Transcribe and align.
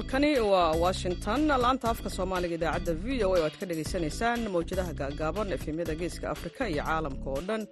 halkani 0.00 0.40
waa 0.40 0.72
washington. 0.72 1.40
Laanta 1.62 1.90
afka 1.90 2.10
soomaaliga 2.16 2.54
idaacadda 2.58 2.92
v 3.04 3.24
o 3.24 3.34
a 3.34 3.38
oo 3.38 3.44
aad 3.46 3.56
ka 3.60 3.66
dhagaysanaysaan 3.70 4.40
mawjadaha 4.54 4.92
gaagaaban 5.00 5.52
efemyada 5.56 5.94
geeska 6.00 6.26
afrika 6.34 6.62
iyo 6.72 6.82
caalamka 6.88 7.26
oo 7.34 7.40
dhan 7.48 7.62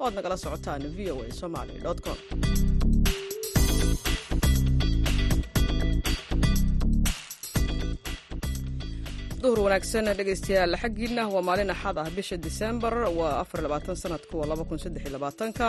oo 0.00 0.04
aad 0.06 0.14
nagala 0.18 0.36
socotaan 0.44 0.82
v 0.96 1.10
o 1.14 1.22
a 1.22 1.30
somaly 1.40 1.74
com. 2.04 2.18
Duhur 9.42 9.58
wanaagsan 9.66 10.06
dhegaystayaal 10.18 10.74
xaggiinna 10.82 11.22
waa 11.34 11.42
maalin 11.48 11.70
axad 11.74 11.96
ah 12.02 12.08
bisha 12.16 12.36
disembar 12.46 12.94
waa 13.18 13.32
sanadku 14.02 14.34
ka 15.58 15.68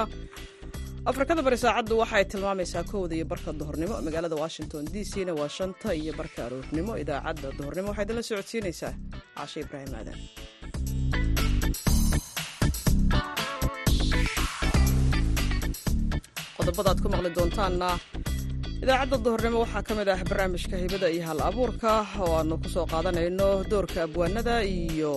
afrikada 1.10 1.42
bari 1.46 1.58
saacaddu 1.64 1.94
waxay 2.02 2.24
tilmaamaysaa 2.32 2.84
kowda 2.92 3.14
iyo 3.18 3.26
barka 3.32 3.52
duhurnimo. 3.60 3.96
Magaalada 4.06 4.36
washington 4.44 4.84
d 4.94 5.04
c 5.12 5.26
na 5.26 5.34
waa 5.40 5.50
shanta 5.58 5.90
iyo 6.02 6.14
barka 6.20 6.40
aroornimo 6.46 6.94
idaacadda 7.04 7.48
duhurnimo 7.58 7.88
waxaa 7.92 8.06
idinla 8.06 8.24
socodsiinaysaa 8.30 8.94
caashe 9.36 9.58
ibraahim 9.66 9.92
aadan 10.00 10.20
qodobada 16.58 16.90
aad 16.92 17.00
ku 17.04 17.08
maqli 17.14 17.30
doontaanna 17.38 17.90
idaacadda 18.84 19.18
duhurnimo 19.26 19.58
waxaa 19.64 19.84
ka 19.88 19.94
mid 20.00 20.08
ah 20.14 20.20
barnaamijka 20.30 20.76
hibada 20.84 21.08
iyo 21.16 21.24
hal 21.30 21.40
abuurka 21.50 21.92
oo 22.24 22.32
aanu 22.40 22.56
ku 22.64 22.68
soo 22.76 22.86
qaadanayno 22.94 23.50
doorka 23.72 24.00
abwaanada 24.08 24.56
iyo 24.80 25.14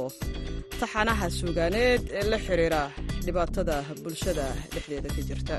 taxanaha 0.80 1.26
suugaaneed 1.38 2.02
ee 2.18 2.24
la 2.32 2.38
xidhiira 2.46 2.82
dhibaatada 3.26 3.76
bulshada 4.02 4.46
dhexdeeda 4.72 5.08
ka 5.16 5.22
jirta. 5.28 5.56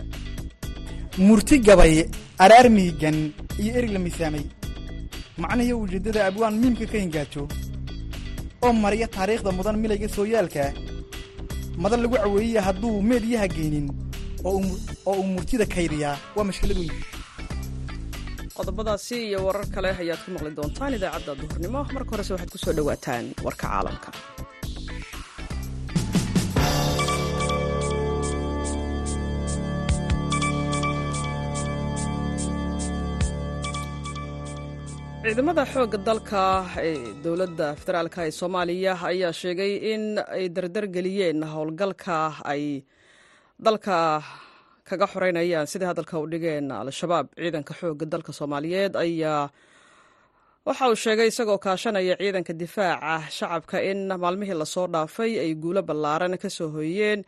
Murti 1.27 1.55
gabay 1.67 1.95
araar 2.43 2.67
miigan 2.77 3.17
iyo 3.61 3.71
erig 3.79 3.91
la 3.95 3.99
miisaamay 4.05 4.45
macnihii 5.43 5.75
ujeeddada 5.83 6.19
abwaan 6.29 6.55
miimka 6.61 6.85
ka 6.91 6.97
hingaajo 7.03 7.43
oo 8.65 8.73
mariya 8.83 9.07
taariikhda 9.15 9.51
mudan 9.57 9.77
milayga 9.83 10.07
sooyaalka 10.15 10.63
madan 11.83 12.01
lagu 12.03 12.15
caweeyaya 12.23 12.61
hadduu 12.67 12.93
meedyaha 13.09 13.47
geynin 13.55 13.87
oo 14.49 14.59
uu 15.11 15.23
murtida 15.33 15.65
kaydiyaa 15.75 16.15
waa 16.35 16.45
mashkilad 16.49 16.77
weyn. 16.81 16.95
Qodobadaasi 18.57 19.15
iyo 19.27 19.39
warar 19.47 19.67
kale 19.73 19.89
ayaad 20.01 20.19
ku 20.25 20.29
maqli 20.35 20.51
doontaan 20.57 20.93
idaacadda 20.97 21.33
duhurnimo. 21.41 21.79
Marka 21.95 22.11
horese 22.15 22.31
waxaad 22.33 22.51
ku 22.53 22.57
soo 22.63 22.73
dhowaataan 22.77 23.25
warka 23.45 23.67
caalamka 23.67 24.09
ciidamada 35.25 35.63
xoogga 35.73 35.97
dalka 36.07 36.43
dowladda 37.23 37.67
federaalk 37.81 38.15
ee 38.25 38.31
soomaaliya 38.39 38.93
ayaa 39.11 39.33
sheegay 39.41 39.71
in 39.93 40.03
ay 40.37 40.45
dardargeliyeen 40.55 41.39
howlgalka 41.53 42.17
ay 42.53 42.63
dalka 43.65 43.97
kaga 44.89 45.05
xoreynayaan 45.13 45.67
sidai 45.71 45.87
hadalka 45.91 46.15
u 46.23 46.25
dhigeen 46.31 46.67
al-shabaab 46.81 47.25
ciidanka 47.41 47.73
xoogga 47.79 48.05
dalka 48.13 48.31
soomaaliyeed 48.39 48.93
ayaa 49.05 49.41
waxa 50.67 50.85
uu 50.91 50.97
sheegay 51.05 51.27
isagoo 51.31 51.57
kaashanaya 51.65 52.15
ciidanka 52.21 52.53
difaaca 52.61 53.13
shacabka 53.37 53.77
in 53.91 53.99
maalmihii 54.23 54.57
la 54.61 54.65
soo 54.75 54.87
dhaafay 54.93 55.31
ay 55.43 55.51
guulo 55.63 55.81
ballaaran 55.89 56.37
ka 56.43 56.49
soo 56.57 56.69
hoyeen. 56.75 57.19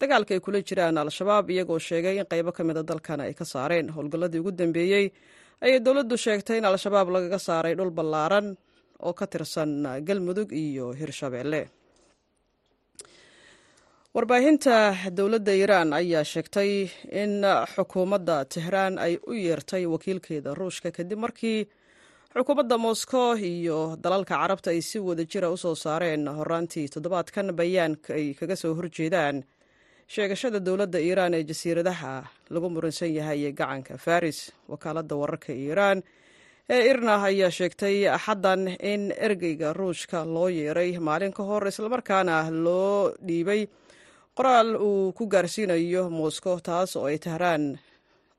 Dagaalka 0.00 0.32
ay 0.36 0.40
kula 0.44 0.60
jiraan 0.68 0.98
al-shabaab 1.02 1.46
iyagoo 1.54 1.78
sheegay 1.88 2.14
in 2.20 2.26
qaybo 2.32 2.50
ka 2.56 2.62
mida 2.68 2.82
dalkana 2.90 3.22
ay 3.28 3.34
ka 3.40 3.44
saareen. 3.52 3.86
Howlgalladii 3.94 4.40
ugu 4.42 4.52
dambeeyey 4.60 5.06
ayay 5.64 5.80
dowladdu 5.86 6.16
sheegtay 6.24 6.56
in 6.60 6.64
al-shabaab 6.70 7.08
lagaga 7.16 7.38
saaray 7.48 7.74
dhul 7.78 7.90
ballaaran 7.98 8.46
oo 9.06 9.12
ka 9.20 9.26
tirsan 9.32 9.70
galmudug 10.08 10.50
iyo 10.64 10.86
hirshabeelle 11.00 11.62
warbaahinta 14.16 14.76
dowladda 15.18 15.52
iiraan 15.60 15.90
ayaa 16.00 16.24
sheegtay 16.32 16.70
in 17.22 17.32
xukuumadda 17.74 18.36
tehraan 18.54 18.94
ay 19.06 19.14
u 19.30 19.32
yeertay 19.46 19.84
wakiilkeeda 19.94 20.50
ruushka 20.60 20.88
kadib 20.96 21.18
markii 21.24 21.60
xukuumadda 22.34 22.76
moscow 22.86 23.28
iyo 23.52 23.78
dalalka 24.04 24.34
carabta 24.40 24.68
ay 24.74 24.80
si 24.88 24.98
wada 25.08 25.24
jira 25.32 25.48
u 25.50 25.56
soo 25.64 25.74
saareen 25.84 26.24
horaantii 26.38 26.86
toddobaadkan 26.94 27.46
bayaanka 27.60 28.10
ay 28.18 28.26
kaga 28.40 28.56
soo 28.62 28.72
horjeedaan 28.78 29.36
sheegashada 30.14 30.58
dowladda 30.66 30.98
iiraan 31.06 31.34
ee 31.38 31.42
jasiiradaha 31.50 32.12
lagu 32.54 32.68
muransan 32.74 33.10
yahay 33.18 33.40
ee 33.48 33.52
gacanka 33.60 33.94
faris 34.04 34.38
wakaaladda 34.72 35.14
wararka 35.20 35.52
iiraan 35.64 35.98
ee 36.74 36.80
irna 36.90 37.14
ayaa 37.28 37.50
sheegtay 37.58 37.96
axaddan 38.16 38.62
in 38.92 39.02
ergeyga 39.26 39.68
ruushka 39.80 40.18
loo 40.34 40.48
yeeray 40.58 40.90
maalin 41.08 41.32
ka 41.38 41.42
hor 41.48 41.62
islamarkaana 41.72 42.36
loo 42.64 43.12
dhiibay 43.26 43.62
qoraal 44.38 44.70
uu 44.88 45.12
ku 45.18 45.24
gaarsiinayo 45.34 46.02
moscow 46.20 46.56
taas 46.68 46.90
oo 46.96 47.06
ay 47.12 47.18
tahraan 47.26 47.64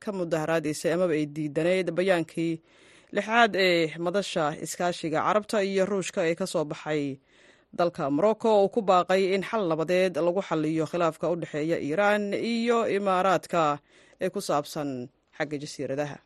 ka 0.04 0.10
mudaharaadaysay 0.18 0.92
amaba 0.96 1.14
ay 1.20 1.26
diidanayd 1.36 1.88
bayaankii 1.98 2.54
lixaad 3.16 3.52
ee 3.68 3.94
madasha 4.06 4.46
iskaashiga 4.66 5.20
carabta 5.28 5.58
iyo 5.72 5.84
ruushka 5.92 6.20
ee 6.30 6.36
ka 6.40 6.46
soo 6.54 6.66
baxay 6.72 7.04
dalka 7.78 8.04
morocco 8.16 8.50
uu 8.64 8.70
ku 8.74 8.80
baaqay 8.90 9.22
in 9.36 9.44
xal 9.50 9.64
nabadeed 9.72 10.14
lagu 10.26 10.42
xaliyo 10.50 10.86
khilaafka 10.92 11.26
u 11.34 11.36
dhexeeya 11.42 11.78
iiraan 11.88 12.24
iyo 12.54 12.80
imaaraadka 12.98 13.62
ee 14.24 14.30
ku 14.34 14.40
saabsan 14.48 14.90
xagga 15.38 15.56
jasiiradaha. 15.64 16.18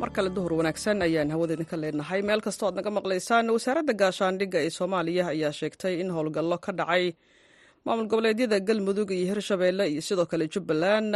Mar 0.00 0.10
kale 0.16 0.30
duhur 0.36 0.52
wanaagsan 0.58 1.02
ayaan 1.06 1.30
hawada 1.34 1.52
idinka 1.56 1.76
leenahay. 1.82 2.20
Meel 2.28 2.40
kastoo 2.46 2.66
aad 2.68 2.76
naga 2.78 2.90
maqlaysaan 2.98 3.46
wasaaradda 3.56 3.92
gaashaandhigga 4.02 4.58
ee 4.66 4.70
soomaaliya 4.78 5.24
ayaa 5.34 5.52
sheegtay 5.60 5.94
in 6.02 6.08
howlgallo 6.16 6.56
ka 6.64 6.72
dhacay 6.78 7.04
maamul 7.84 8.06
goboleedyada 8.10 8.58
galmudug 8.68 9.10
iyo 9.10 9.26
hirshabeelle 9.34 9.84
iyo 9.92 10.00
sidoo 10.08 10.26
kale 10.26 10.44
jubbaland 10.52 11.14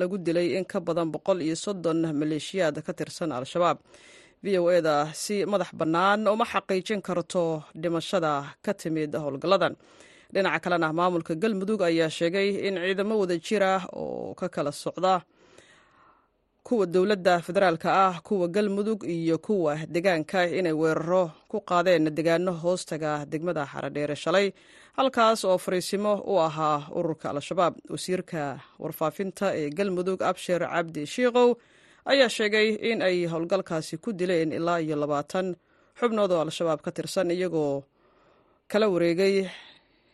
lagu 0.00 0.16
dilay 0.18 0.56
in 0.58 0.64
ka 0.64 0.80
badan 0.80 1.08
boqol 1.14 1.38
iyo 1.46 1.56
soddon 1.56 2.00
maleeshiyaad 2.20 2.76
ka 2.86 2.92
tirsan 2.98 3.32
al-shabaab. 3.32 3.78
V 4.42 4.58
o 4.58 4.70
eda 4.70 5.10
si 5.14 5.44
madax 5.44 5.70
bannaan 5.74 6.26
uma 6.28 6.44
xaqiijin 6.52 7.02
karto 7.02 7.62
dhimashada 7.74 8.54
ka 8.64 8.72
timid 8.74 9.12
howlgalladan. 9.14 9.74
Dhinaca 10.32 10.60
kalena 10.64 10.92
maamulka 10.92 11.34
galmudug 11.34 11.82
ayaa 11.82 12.08
sheegay 12.18 12.48
in 12.68 12.74
ciidamo 12.80 13.14
wada 13.20 13.36
jir 13.46 13.62
ah 13.62 13.82
oo 13.92 14.34
ka 14.34 14.48
kala 14.48 14.72
socda 14.72 15.22
kuwa 16.62 16.86
dowladda 16.86 17.40
federaalka 17.40 17.88
ah 18.06 18.20
kuwa 18.20 18.48
galmudug 18.48 19.04
iyo 19.04 19.38
kuwa 19.38 19.76
degaanka 19.86 20.46
inay 20.48 20.72
weeraro 20.72 21.30
ku 21.48 21.60
qaadeen 21.60 22.10
degaano 22.14 22.52
hoostaga 22.52 23.24
degmada 23.26 23.64
xaradheere 23.66 24.16
shalay. 24.16 24.52
Halkaas 24.96 25.44
oo 25.44 25.58
fariisimo 25.58 26.12
u 26.26 26.38
ahaa 26.40 26.88
ururka 26.98 27.30
al-shabaab 27.30 27.74
wasiirka 27.90 28.60
warfaafinta 28.78 29.46
ee 29.56 29.70
galmudug 29.70 30.22
abshir 30.22 30.60
cabdi 30.60 31.06
shiikow 31.06 31.54
ayaa 32.04 32.28
sheegay 32.28 32.68
in 32.90 33.02
ay 33.02 33.26
howlgalkaasi 33.26 33.96
ku 33.98 34.12
dileen 34.12 34.52
ilaa 34.52 34.80
iyo 34.80 34.96
labaatan. 34.96 35.56
Xubnood 36.00 36.32
oo 36.32 36.40
al-shabaab 36.44 36.80
ka 36.84 36.90
tirsan 36.92 37.30
iyagoo 37.30 37.82
kala 38.68 38.88
wareegay 38.88 39.48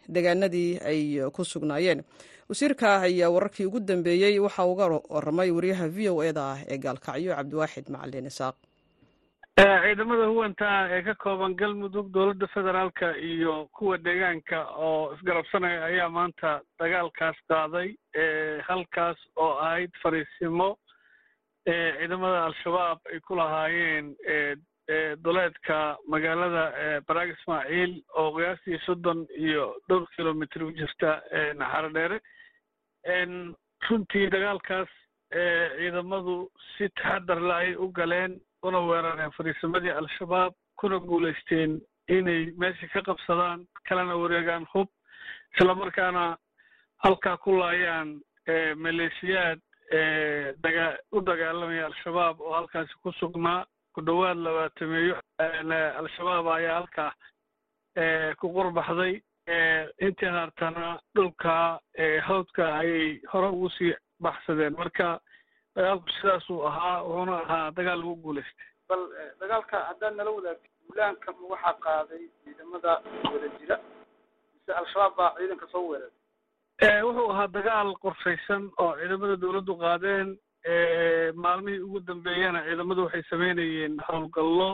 degaanadii 0.09 0.79
ay 0.91 1.01
ku 1.35 1.43
sugnaayeen 1.45 2.05
wasiirka 2.49 3.01
ayaa 3.09 3.31
wararkii 3.31 3.67
ugu 3.67 3.81
dambeeyey 3.81 4.39
waxa 4.39 4.65
uga 4.65 4.87
waramay 5.15 5.51
wariyaha 5.51 5.89
v 5.89 6.09
o 6.11 6.23
eda 6.23 6.43
ah 6.53 6.59
ee 6.69 6.79
gaalkacyo 6.79 7.35
cabdiwaaxid 7.37 7.89
macalin 7.91 8.27
isaaq. 8.27 8.57
Ciidamada 9.85 10.27
huwanta 10.27 10.69
ee 10.91 11.03
ka 11.03 11.15
kooban 11.15 11.55
galmudug 11.55 12.11
dowladda 12.13 12.47
federaalka 12.55 13.17
iyo 13.17 13.69
kuwa 13.73 13.99
deegaanka 13.99 14.59
oo 14.77 15.15
isgarabsanaya 15.15 15.85
ayaa 15.85 16.09
maanta 16.09 16.61
dagaalkaas 16.79 17.37
qaaday 17.49 17.89
halkaas 18.69 19.17
oo 19.37 19.53
ahayd 19.59 19.91
fariisimo 20.03 20.77
ciidamada 21.65 22.45
al-shabaab 22.47 22.99
ay 23.13 23.21
ku 23.21 23.35
lahaayeen 23.37 24.17
duleedka 25.25 25.97
magaalada 26.09 26.65
baraag 27.09 27.31
ismaaciil 27.37 27.93
oo 28.21 28.31
qiyaastii 28.37 28.79
soddon 28.87 29.27
iyo 29.39 29.75
dhowr 29.89 30.07
kilomitr 30.17 30.63
u 30.65 30.73
jirta 30.73 31.21
naxaro 31.57 31.89
dheere. 31.97 32.19
Runtii 33.89 34.31
dagaalkaas 34.33 34.89
ciidamadu 35.77 36.51
si 36.77 36.89
taxadar 36.97 37.41
la 37.41 37.57
ay 37.65 37.75
u 37.77 37.89
galeen 37.93 38.41
una 38.63 38.81
weerareen 38.81 39.33
fariisimadii 39.37 39.91
al-shabaab 40.01 40.53
kuna 40.77 40.99
guulaysteen 40.99 41.81
inay 42.09 42.53
meesha 42.59 42.89
ka 42.93 43.01
qabsadaan 43.09 43.67
kalena 43.89 44.17
wareegaan 44.17 44.65
hub 44.73 44.89
islamarkaana 45.57 46.37
halkaa 47.05 47.37
ku 47.37 47.57
laayaan 47.59 48.21
maleeshiyaad 48.77 49.61
daga 50.65 50.87
u 51.13 51.21
dagaalamaya 51.21 51.87
al-shabaab 51.87 52.41
oo 52.41 52.53
halkaasi 52.55 52.95
ku 53.03 53.13
sugnaa 53.21 53.65
ku 53.95 54.01
dhowaad 54.07 54.39
labaatameeyo 54.47 55.17
al-shabaab 56.01 56.47
ayaa 56.57 56.77
halkaa 56.81 57.11
ku 58.41 58.47
qurbaxday 58.57 59.15
intii 60.07 60.33
haartana 60.37 60.99
dhulka 61.15 61.81
hawdka 62.29 62.65
ayay 62.81 63.21
hore 63.33 63.49
ugu 63.49 63.69
sii 63.77 63.95
baxsadeen. 64.21 64.75
Marka 64.79 65.21
dagaalku 65.77 66.09
sidaasuu 66.17 66.63
ahaa 66.69 67.03
wuxuuna 67.03 67.37
ahaa 67.45 67.71
dagaal 67.77 67.99
lagu 67.99 68.15
guulaystay 68.25 68.69
bal 68.89 69.03
dagaalka 69.41 69.77
haddaad 69.89 70.15
nala 70.17 70.31
wadaagtay 70.31 70.71
duulaanka 70.89 71.33
ma 71.33 71.47
waxaa 71.55 71.75
qaaday 71.87 72.23
ciidamada 72.45 72.93
wada 73.33 73.49
jira 73.59 73.77
mise 74.55 74.73
al-shabaab 74.81 75.17
baa 75.19 75.31
ciidanka 75.39 75.67
soo 75.73 75.85
weeraray 75.91 77.03
wuxuu 77.07 77.31
ahaa 77.33 77.49
dagaal 77.57 77.91
qorshaysan 78.05 78.63
oo 78.85 78.93
ciidamada 79.01 79.37
dawladdu 79.43 79.75
qaadeen 79.85 80.29
maalmihii 81.35 81.81
ugu 81.87 82.01
dambeeyana 82.01 82.63
ciidamadu 82.67 83.05
waxay 83.05 83.23
sameynayeen 83.31 83.99
howlgallo 84.09 84.69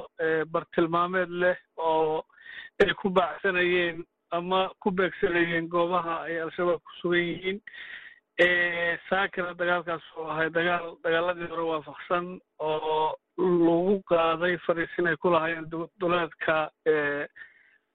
bartilmaameed 0.52 1.30
leh 1.42 1.56
oo 1.76 2.24
ay 2.82 2.94
ku 2.94 3.10
baacsanayeen 3.10 4.04
ama 4.30 4.70
ku 4.80 4.90
beegsanayeen 4.90 5.68
goobaha 5.68 6.20
ay 6.26 6.40
al-shabaab 6.40 6.80
ku 6.86 6.92
sugan 7.00 7.24
yihiin. 7.30 7.58
Saakina 9.08 9.54
dagaalkaas 9.58 10.02
oo 10.16 10.28
ahay 10.30 10.50
dagaal 10.50 10.94
dagaaladii 11.04 11.50
hore 11.50 11.62
waafaqsan 11.70 12.38
oo 12.58 13.16
lagu 13.38 13.96
qaaday 14.08 14.56
fariisin 14.66 15.06
ay 15.10 15.16
ku 15.16 15.30
lahaayeen 15.34 15.66
duleedka 16.00 16.70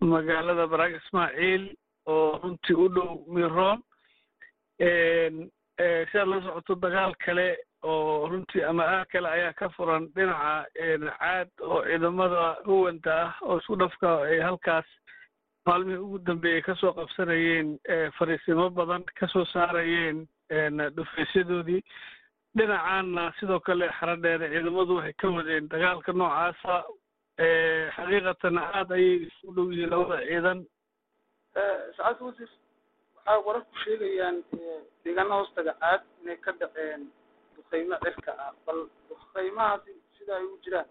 magaalada 0.01 0.67
baraag 0.67 0.95
ismaaciil 0.99 1.63
oo 2.05 2.39
runtii 2.43 2.75
u 2.83 2.89
dhow 2.95 3.11
miroon. 3.33 3.79
Sidaad 6.11 6.27
la 6.27 6.41
socoto 6.43 6.75
dagaal 6.75 7.15
kale 7.25 7.47
oo 7.85 8.27
runtii 8.29 8.63
ama 8.69 8.83
aag 8.85 9.07
kale 9.11 9.29
ayaa 9.29 9.53
ka 9.53 9.69
furan 9.75 10.07
dhinaca 10.15 10.65
caad 11.19 11.49
oo 11.61 11.81
ciidamada 11.85 12.43
huwanta 12.65 13.13
ah 13.23 13.31
oo 13.41 13.57
isku 13.57 13.75
dhafka 13.75 14.21
ay 14.29 14.39
halkaas. 14.39 14.85
Maalmihii 15.65 15.97
ugu 16.05 16.17
dambeeyey 16.19 16.61
ka 16.61 16.75
soo 16.75 16.93
qabsanayeen 16.93 17.77
fariisimo 18.17 18.69
badan 18.69 19.03
ka 19.19 19.27
soo 19.27 19.45
saarayeen 19.53 20.27
dhufaysyadoodii 20.95 21.81
dhinacaanna 22.57 23.33
sidoo 23.39 23.59
kale 23.59 23.89
xaradheere 23.99 24.49
ciidamadu 24.53 24.95
waxay 24.97 25.13
ka 25.13 25.27
wadeen 25.37 25.69
dagaalka 25.69 26.13
noocaasa 26.13 26.83
xaqiiqatan 27.95 28.57
aad 28.61 28.91
ayay 28.91 29.15
isu 29.27 29.53
dhow 29.55 29.67
yihiin 29.71 29.89
labada 29.89 30.21
ciidan. 30.27 30.59
Sacaad 31.97 32.21
wasiir 32.21 32.49
waxaa 33.15 33.39
wararku 33.47 33.75
sheegayaan 33.83 34.37
deegaana 35.03 35.35
hoostaga 35.39 35.73
caad 35.81 36.01
inay 36.21 36.37
ka 36.45 36.51
dhaceen 36.61 37.07
duqeymo 37.75 37.97
cirka 38.03 38.31
ah 38.39 38.51
bal 38.67 38.79
duqeymahaasi 39.09 39.91
sida 40.17 40.35
ay 40.37 40.43
u 40.45 40.57
jiraan. 40.63 40.87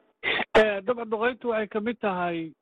Dabcan 0.87 1.11
duqeyntu 1.11 1.49
waxay 1.51 1.69
ka 1.69 1.81
mid 1.81 1.99
tahay 2.01 2.53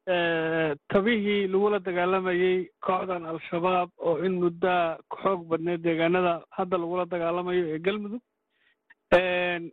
tabihii 0.92 1.48
lagula 1.52 1.78
dagaalamayey 1.78 2.69
kooxdan 2.86 3.26
al-shabaab 3.32 3.90
oo 3.98 4.16
in 4.26 4.38
muddaa 4.42 4.98
xoog 5.22 5.46
badneed 5.50 5.82
deegaanada 5.84 6.34
hadda 6.50 6.78
lagula 6.78 7.04
dagaalamayo 7.06 7.64
ee 7.74 7.78
galmudug. 7.78 8.22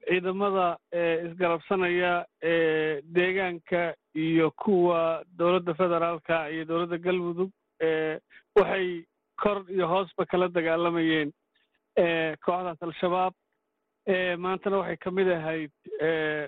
Ciidamada 0.07 0.77
isgarabsanaya 1.25 2.25
deegaanka 3.15 3.95
iyo 4.15 4.51
kuwa 4.51 5.23
dowladda 5.37 5.73
federaalka 5.73 6.49
iyo 6.51 6.65
dowladda 6.65 6.97
galmudug 6.97 7.51
waxay 8.55 9.05
kor 9.41 9.63
iyo 9.71 9.87
hoosba 9.87 10.25
kala 10.25 10.47
dagaalamayeen 10.47 11.31
kooxdaas 12.45 12.81
al-shabaab 12.83 13.33
maantana 14.37 14.77
waxay 14.77 14.97
ka 14.97 15.11
mid 15.11 15.27
ahayd 15.27 15.71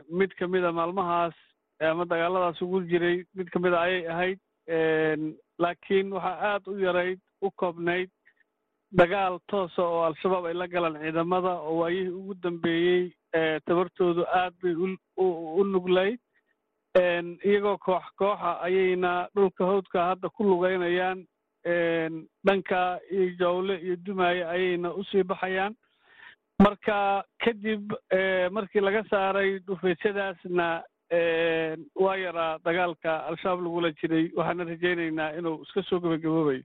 mid 0.10 0.32
kamida 0.40 0.72
maalmahaas 0.72 1.34
ama 1.80 2.06
dagaaladaas 2.06 2.62
ugu 2.62 2.82
jiray 2.90 3.24
mid 3.36 3.50
kamida 3.54 3.82
ayay 3.82 4.08
ahayd 4.08 4.40
laakiin 5.60 6.14
waxaa 6.14 6.42
aad 6.54 6.68
u 6.68 6.78
yarayd 6.80 7.20
u 7.42 7.52
koobnayd 7.52 8.10
dagaal 8.92 9.40
toosa 9.48 9.82
oo 9.84 10.04
al-shabaab 10.10 10.46
ay 10.46 10.54
la 10.54 10.68
galaan 10.68 11.00
ciidamada 11.02 11.54
oo 11.62 11.78
waayihii 11.82 12.10
ugu 12.20 12.34
dambeeyey 12.44 13.12
tabartoodu 13.66 14.26
aad 14.26 14.54
bay 14.64 14.74
u 15.18 15.64
nuglayd. 15.64 16.20
Iyagoo 17.46 17.78
koox 17.78 18.04
kooxa 18.20 18.60
ayayna 18.68 19.30
dhulka 19.36 19.66
hawdka 19.66 20.06
hadda 20.10 20.30
ku 20.30 20.44
lugeynayaan 20.44 21.24
dhanka 22.46 23.00
iyo 23.12 23.30
jawle 23.40 23.76
iyo 23.82 23.96
dumaaye 23.96 24.44
ayayna 24.46 24.92
u 24.94 25.04
sii 25.04 25.24
baxayaan 25.24 25.76
marka 26.64 27.24
kadib 27.44 27.94
markii 28.52 28.82
laga 28.86 29.04
saaray 29.10 29.60
dhufaysyadaasna 29.68 30.68
waa 32.04 32.16
yaraa 32.24 32.58
dagaalka 32.66 33.14
al-shabaab 33.30 33.64
lagula 33.66 33.92
jiray 34.02 34.26
waxaana 34.40 34.64
rajaynaynaa 34.72 35.30
inuu 35.40 35.62
iska 35.66 35.84
soo 35.90 36.00
gebagaboobayo 36.00 36.64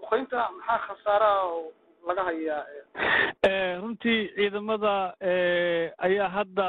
duqeynta 0.00 0.48
maxaa 0.56 0.78
khasaaraha 0.86 1.42
oo 1.44 1.72
laga 2.08 2.22
hayaa 2.28 2.62
runtii 3.82 4.20
ciidamada 4.36 4.94
ayaa 6.08 6.28
hadda 6.36 6.68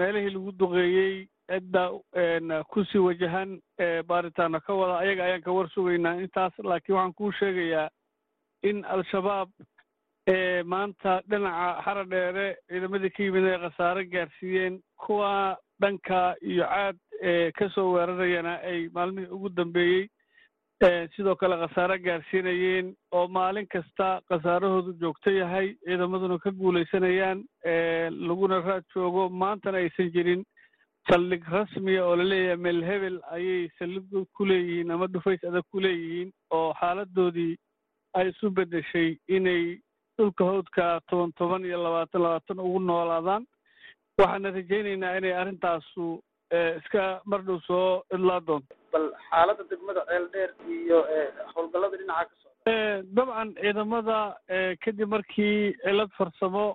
meelihii 0.00 0.34
lagu 0.36 0.52
duqeeyey 0.62 1.26
cidda 1.52 1.84
ku 2.72 2.84
sii 2.84 2.98
wajahan 2.98 3.58
baaritaano 4.08 4.60
ka 4.60 4.72
wada. 4.74 4.98
Ayaga 5.04 5.24
ayaan 5.24 5.42
ka 5.42 5.52
war 5.52 5.68
sugaynaa 5.74 6.14
intaas 6.24 6.52
laakiin 6.58 6.96
waxaan 6.96 7.12
kuu 7.18 7.32
sheegayaa 7.32 7.88
in 8.62 8.84
al-shabaab 8.84 9.48
maanta 10.64 11.20
dhinaca 11.28 11.82
xara 11.84 12.04
dheere 12.04 12.56
ciidamadii 12.68 13.10
ka 13.10 13.22
yimid 13.22 13.44
ay 13.46 13.58
khasaare 13.58 14.04
gaarsiiyeen 14.12 14.80
kuwa 14.96 15.56
dhanka 15.80 16.36
iyo 16.42 16.64
caad 16.64 16.96
ka 17.58 17.68
soo 17.74 17.92
weerarayana 17.92 18.60
ay 18.62 18.88
maalmihii 18.94 19.30
ugu 19.34 19.48
dambeeyey 19.48 20.08
sidoo 21.16 21.34
kale 21.36 21.56
khasaare 21.66 21.98
gaarsiinayeen 21.98 22.94
oo 23.12 23.26
maalin 23.28 23.66
kasta 23.66 24.20
khasaarahoodu 24.28 24.92
joogto 25.00 25.30
yahay 25.30 25.74
ciidamaduna 25.84 26.38
ka 26.38 26.50
guulaysanayaan 26.50 27.44
laguna 28.28 28.60
raad 28.60 28.84
joogo 28.94 29.28
maantana 29.28 29.78
aysan 29.78 30.10
jirin. 30.12 30.44
Saldhig 31.10 31.42
rasmiya 31.50 32.06
oo 32.06 32.16
la 32.16 32.24
leeyahay 32.24 32.56
meel 32.56 32.82
hebel 32.84 33.18
ayay 33.34 33.68
saldhig 33.78 34.26
ku 34.36 34.44
leeyihiin 34.46 34.90
ama 34.90 35.06
dhufays 35.06 35.42
adag 35.44 35.64
ku 35.70 35.80
leeyihiin 35.80 36.30
oo 36.50 36.74
xaaladoodii 36.80 37.56
ay 38.14 38.28
isu 38.28 38.50
beddeshay 38.50 39.18
inay 39.28 39.78
dhulka 40.18 40.44
hawdka 40.44 41.00
toban 41.08 41.32
toban 41.38 41.64
iyo 41.64 41.78
labaatan 41.84 42.22
labaatan 42.22 42.58
ugu 42.66 42.78
noolaadaan. 42.80 43.46
Waxaana 44.18 44.50
rajaynaynaa 44.56 45.16
inay 45.18 45.32
arrintaasu 45.40 46.06
iska 46.78 47.20
mardhow 47.24 47.58
soo 47.66 48.02
idlaa 48.14 48.40
doonto. 48.46 48.74
Bal 48.92 49.06
xaaladda 49.30 49.64
degmada 49.70 50.02
ceel 50.10 50.26
dheer 50.32 50.50
iyo 50.68 50.98
howlgallada 51.54 51.96
dhinaca 51.96 52.28
ka 52.28 52.34
socda. 52.42 52.50
Dabcan 53.16 53.54
ciidamada 53.62 54.18
kadib 54.84 55.08
markii 55.14 55.72
cilad 55.84 56.10
farsamo 56.18 56.66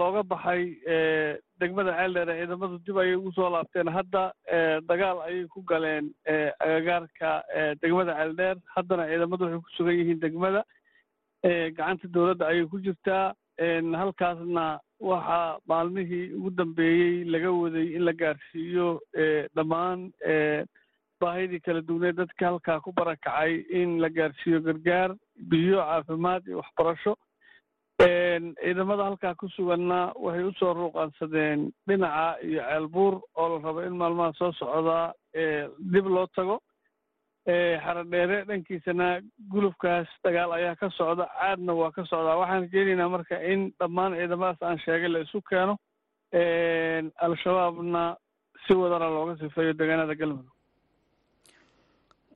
looga 0.00 0.22
baxay 0.32 0.62
degmada 1.60 1.96
ceel 1.98 2.12
dheer 2.14 2.28
ciidamadu 2.40 2.78
dib 2.86 2.98
ayay 3.00 3.16
ugu 3.16 3.32
soo 3.32 3.48
laabteen. 3.54 3.88
Hadda 3.96 4.22
dagaal 4.90 5.24
ayay 5.28 5.46
ku 5.54 5.64
galeen 5.72 6.12
agagaarka 6.60 7.30
degmada 7.82 8.12
ceel 8.20 8.36
dheer. 8.36 8.56
Haddana 8.76 9.08
ciidamadu 9.08 9.44
waxay 9.44 9.60
ku 9.64 9.70
sugan 9.78 9.98
yihiin 10.02 10.20
degmada 10.20 10.62
gacanta 11.44 12.08
dowladda 12.08 12.46
ayay 12.48 12.66
ku 12.66 12.78
jirtaa. 12.80 13.34
Halkaasna 14.00 14.78
waxaa 15.00 15.58
maalmihii 15.68 16.32
ugu 16.34 16.50
dambeeyey 16.50 17.24
laga 17.24 17.50
waday 17.52 17.94
in 17.96 18.04
la 18.04 18.12
gaarsiiyo 18.12 19.00
dhammaan 19.54 20.10
baahidii 21.20 21.60
kala 21.60 21.80
duwaneed 21.82 22.16
dadka 22.16 22.46
halkaa 22.46 22.80
ku 22.80 22.92
barakacay 22.92 23.64
in 23.70 23.98
la 24.00 24.08
gaarsiiyo 24.08 24.60
gargaar 24.60 25.14
biyo 25.50 25.78
caafimaad 25.82 26.46
iyo 26.46 26.58
waxbarasho. 26.62 27.16
Ciidamada 27.98 29.04
halkaa 29.04 29.34
ku 29.34 29.48
suganna 29.48 30.12
waxay 30.14 30.44
u 30.44 30.52
soo 30.58 30.74
ruuqaansadeen 30.74 31.70
dhinaca 31.88 32.38
iyo 32.46 32.62
ceelbuur 32.62 33.14
oo 33.36 33.48
la 33.48 33.58
rabo 33.64 33.80
in 33.82 33.96
maalmaha 33.98 34.32
soo 34.38 34.52
socdaa 34.52 35.12
dib 35.92 36.06
loo 36.06 36.26
tago 36.36 36.60
xaradheere 37.84 38.38
dhankiisana 38.48 39.06
gulufkaas 39.52 40.08
dagaal 40.24 40.50
ayaa 40.58 40.76
ka 40.80 40.88
socda 40.98 41.24
caadna 41.38 41.72
waa 41.80 41.90
ka 41.96 42.02
socdaa 42.10 42.36
waxaan 42.40 42.62
rajeynaynaa 42.64 43.08
marka 43.14 43.36
in 43.52 43.60
dhammaan 43.80 44.12
ciidamadaas 44.18 44.62
aan 44.68 44.78
sheegay 44.84 45.08
la 45.14 45.20
isu 45.26 45.40
keeno 45.50 45.74
al-shabaabna 47.26 48.02
si 48.66 48.72
wadana 48.80 49.08
looga 49.14 49.34
sifeeyo 49.42 49.72
deegaanada 49.78 50.14
galmudug. 50.20 50.52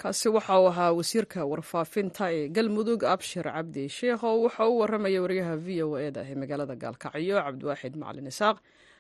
Kaasi 0.01 0.29
waxa 0.37 0.55
uu 0.61 0.67
ahaa 0.73 0.93
wasiirka 0.99 1.41
warfaafinta 1.51 2.25
ee 2.37 2.49
galmudug 2.57 3.01
abshir 3.15 3.45
cabdi 3.57 3.85
sheekh 3.99 4.25
oo 4.29 4.39
waxa 4.47 4.65
uu 4.69 4.79
warramaya 4.81 5.21
wariyaha 5.25 5.55
v 5.67 5.83
o 5.87 5.99
eda 6.07 6.21
ee 6.31 6.35
magaalada 6.43 6.75
gaalkacyo 6.85 7.37
cabdiwaaxid 7.47 7.95
macalin 8.03 8.27
isaaq. 8.33 8.57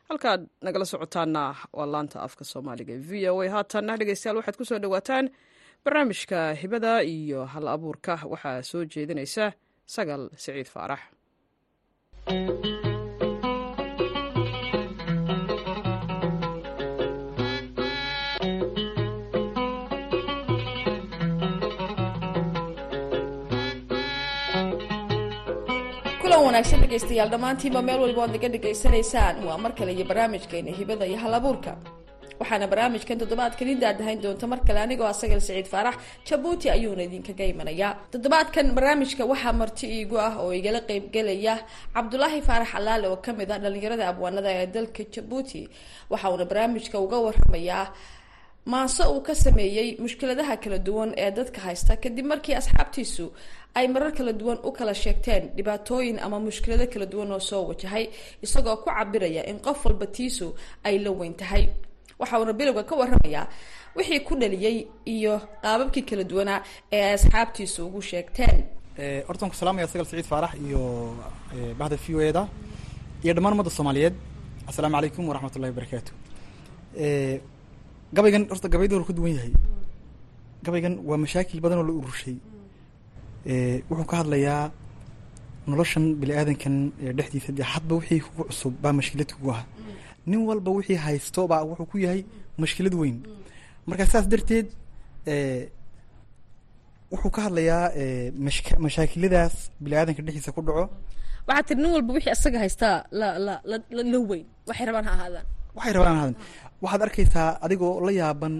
Halkaad 0.08 0.40
nagala 0.66 0.84
socotaana 0.92 1.42
waa 1.78 1.86
laanta 1.94 2.18
afka 2.26 2.44
soomaaliga 2.52 2.92
e 2.94 2.98
v 3.08 3.10
o 3.32 3.40
a. 3.42 3.48
Haatanna 3.54 3.96
dhegeystayaal 4.00 4.36
waxaad 4.40 4.56
ku 4.60 4.64
soo 4.70 4.78
dhowaataan 4.84 5.26
barnaamijka 5.84 6.40
hibada 6.60 6.92
iyo 7.16 7.40
hal 7.52 7.66
abuurka 7.74 8.14
waxaa 8.32 8.62
soo 8.70 8.84
jeedinaysa 8.94 9.44
sagal 9.94 10.22
siciid 10.42 10.68
faarax. 10.74 11.00
Wanaagsan 26.42 26.80
dhegeystayaal 26.82 27.30
dhammaantiinba 27.32 27.80
meel 27.86 28.00
walba 28.04 28.20
oad 28.24 28.32
naga 28.34 28.48
dhegaysanaysaan 28.54 29.36
waa 29.46 29.58
mar 29.64 29.72
kale 29.78 29.92
iyo 29.96 30.04
barnaamijkeena 30.10 30.72
hibada 30.78 31.06
iyo 31.06 31.18
hal 31.22 31.34
waxaana 32.40 32.66
barnaamijkan 32.72 33.18
toddobaadkan 33.22 33.68
i 33.68 33.74
daadahayn 33.82 34.20
doonta 34.24 34.46
mar 34.52 34.60
kale 34.66 34.80
anigoo 34.86 35.06
asagal 35.14 35.40
saciid 35.48 35.66
faarax 35.72 35.96
jabuuti 36.28 36.66
ayuuna 36.76 37.02
idinkaga 37.08 37.44
imanayaa 37.52 37.90
toddobaadkan 38.12 38.66
barnaamijka 38.76 39.22
waxaa 39.32 39.52
marti 39.60 39.86
iigu 39.96 40.16
ah 40.26 40.32
oo 40.42 40.50
igala 40.58 40.80
qeybgelaya 40.88 41.54
cabdulaahi 41.94 42.40
faarax 42.48 42.70
alaale 42.78 43.06
oo 43.12 43.16
ka 43.24 43.30
mid 43.38 43.50
ah 43.54 43.58
dhalinyarada 43.64 44.04
abwaanada 44.12 44.50
ee 44.60 44.66
dalka 44.74 45.02
jabuuti. 45.14 45.60
Waxa 46.10 46.26
uuna 46.30 46.44
barnaamijka 46.50 46.96
uga 47.04 47.18
waramayaa 47.26 47.84
maanse 48.72 49.02
uu 49.12 49.20
ka 49.26 49.34
sameeyey 49.34 49.88
mushkiladaha 50.02 50.56
kala 50.62 50.78
duwan 50.86 51.10
ee 51.22 51.30
dadka 51.38 51.60
haysta 51.66 51.96
kadib 52.02 52.26
markii 52.32 52.54
asxaabtiisu 52.60 53.26
ay 53.78 53.86
marar 53.94 54.12
kala 54.18 54.32
duwan 54.40 54.58
u 54.62 54.70
kala 54.78 54.94
sheegteen 55.02 55.42
dhibaatooyin 55.56 56.18
ama 56.26 56.38
mushkilado 56.46 56.86
kala 56.92 57.06
duwan 57.12 57.30
oo 57.36 57.40
soo 57.50 57.62
wajahay 57.70 58.04
isagoo 58.44 58.76
ku 58.82 58.88
cabiraya 58.90 59.42
in 59.50 59.58
qof 59.66 59.78
walba 59.86 60.06
tiisu 60.16 60.46
ay 60.84 60.98
la 61.04 61.10
weyn 61.10 61.34
tahay 61.34 61.64
waxa 62.22 62.34
uuna 62.40 62.52
bilowga 62.60 62.82
ka 62.88 62.94
waramayaa 63.00 63.44
wixii 63.96 64.20
ku 64.26 64.32
dhaliyey 64.40 64.76
iyo 65.14 65.34
qaababkii 65.64 66.04
kala 66.08 66.24
duwanaa 66.30 66.58
ee 66.96 67.02
ay 67.06 67.12
asxaabtiisu 67.18 67.80
ugu 67.88 68.00
sheegteen. 68.10 68.58
Horta 69.28 69.40
waan 69.44 69.52
ku 69.52 69.56
salaamaya 69.62 69.86
sagal 69.92 70.06
saciid 70.10 70.28
faarax 70.32 70.52
iyo 70.66 70.80
bahda 71.80 71.96
v 72.04 72.06
o 72.16 72.20
e 72.28 72.32
da 72.36 72.42
iyo 73.24 73.32
dhammaan 73.34 73.54
ummadda 73.54 73.70
soomaaliyeed 73.78 74.14
assalaamu 74.70 74.94
calaykum 74.96 75.24
waraxmat 75.30 75.54
ullahi 75.56 75.72
wabarakaatu 75.74 76.12
gabaygan 78.16 78.42
horta 78.52 78.68
gabayda 78.74 78.94
ka 79.08 79.12
duwan 79.18 79.32
yahay. 79.38 79.52
Gabaygan 80.64 80.94
waa 81.08 81.18
mashaakil 81.24 81.60
badan 81.64 81.78
oo 81.80 81.86
la 81.88 81.92
urushay 82.00 82.36
wuxuu 83.90 84.06
ka 84.10 84.16
hadlayaa 84.20 84.70
noloshan 85.70 86.04
bini 86.20 86.32
aadankan 86.38 86.74
dhexdiisa. 87.18 87.64
Hadba 87.72 87.92
wixii 87.98 88.20
kugu 88.26 88.42
cusub 88.48 88.74
baa 88.82 88.92
mashkilad 88.98 89.30
kugu 89.36 89.50
ah 89.56 89.62
nin 90.30 90.40
walba 90.48 90.70
wixii 90.78 90.98
haysto 91.06 91.40
baa 91.50 91.62
wuxuu 91.70 91.86
ku 91.92 91.96
yahay 92.04 92.20
mashkilad 92.62 92.94
weyn. 93.00 93.16
Marka 93.88 94.04
saas 94.12 94.26
darteed 94.32 94.66
wuxuu 97.12 97.30
ka 97.36 97.40
hadlayaa 97.46 97.84
mashk 98.46 98.66
mashaakiladaas 98.84 99.54
bini 99.82 99.94
aadanka 99.96 100.22
dhexdiisa 100.26 100.52
ku 100.56 100.60
dhaco. 100.66 100.84
Waxaa 101.48 101.64
tiri 101.68 101.80
nin 101.82 101.90
walba 101.96 102.10
wixii 102.16 102.32
asaga 102.36 102.58
haystaa 102.64 102.96
la 103.20 103.28
la 103.46 103.54
la 103.70 103.76
la 104.12 104.18
weyn. 104.30 104.46
Waxay 104.68 104.86
rabaan 104.88 105.04
ha 105.08 105.12
ahaadaan 105.16 105.46
waxay 105.76 105.92
rabaan 105.96 106.16
hadan 106.20 106.36
waxaad 106.82 107.02
arkaysaa 107.06 107.48
adigoo 107.64 107.94
la 108.06 108.12
yaaban 108.20 108.54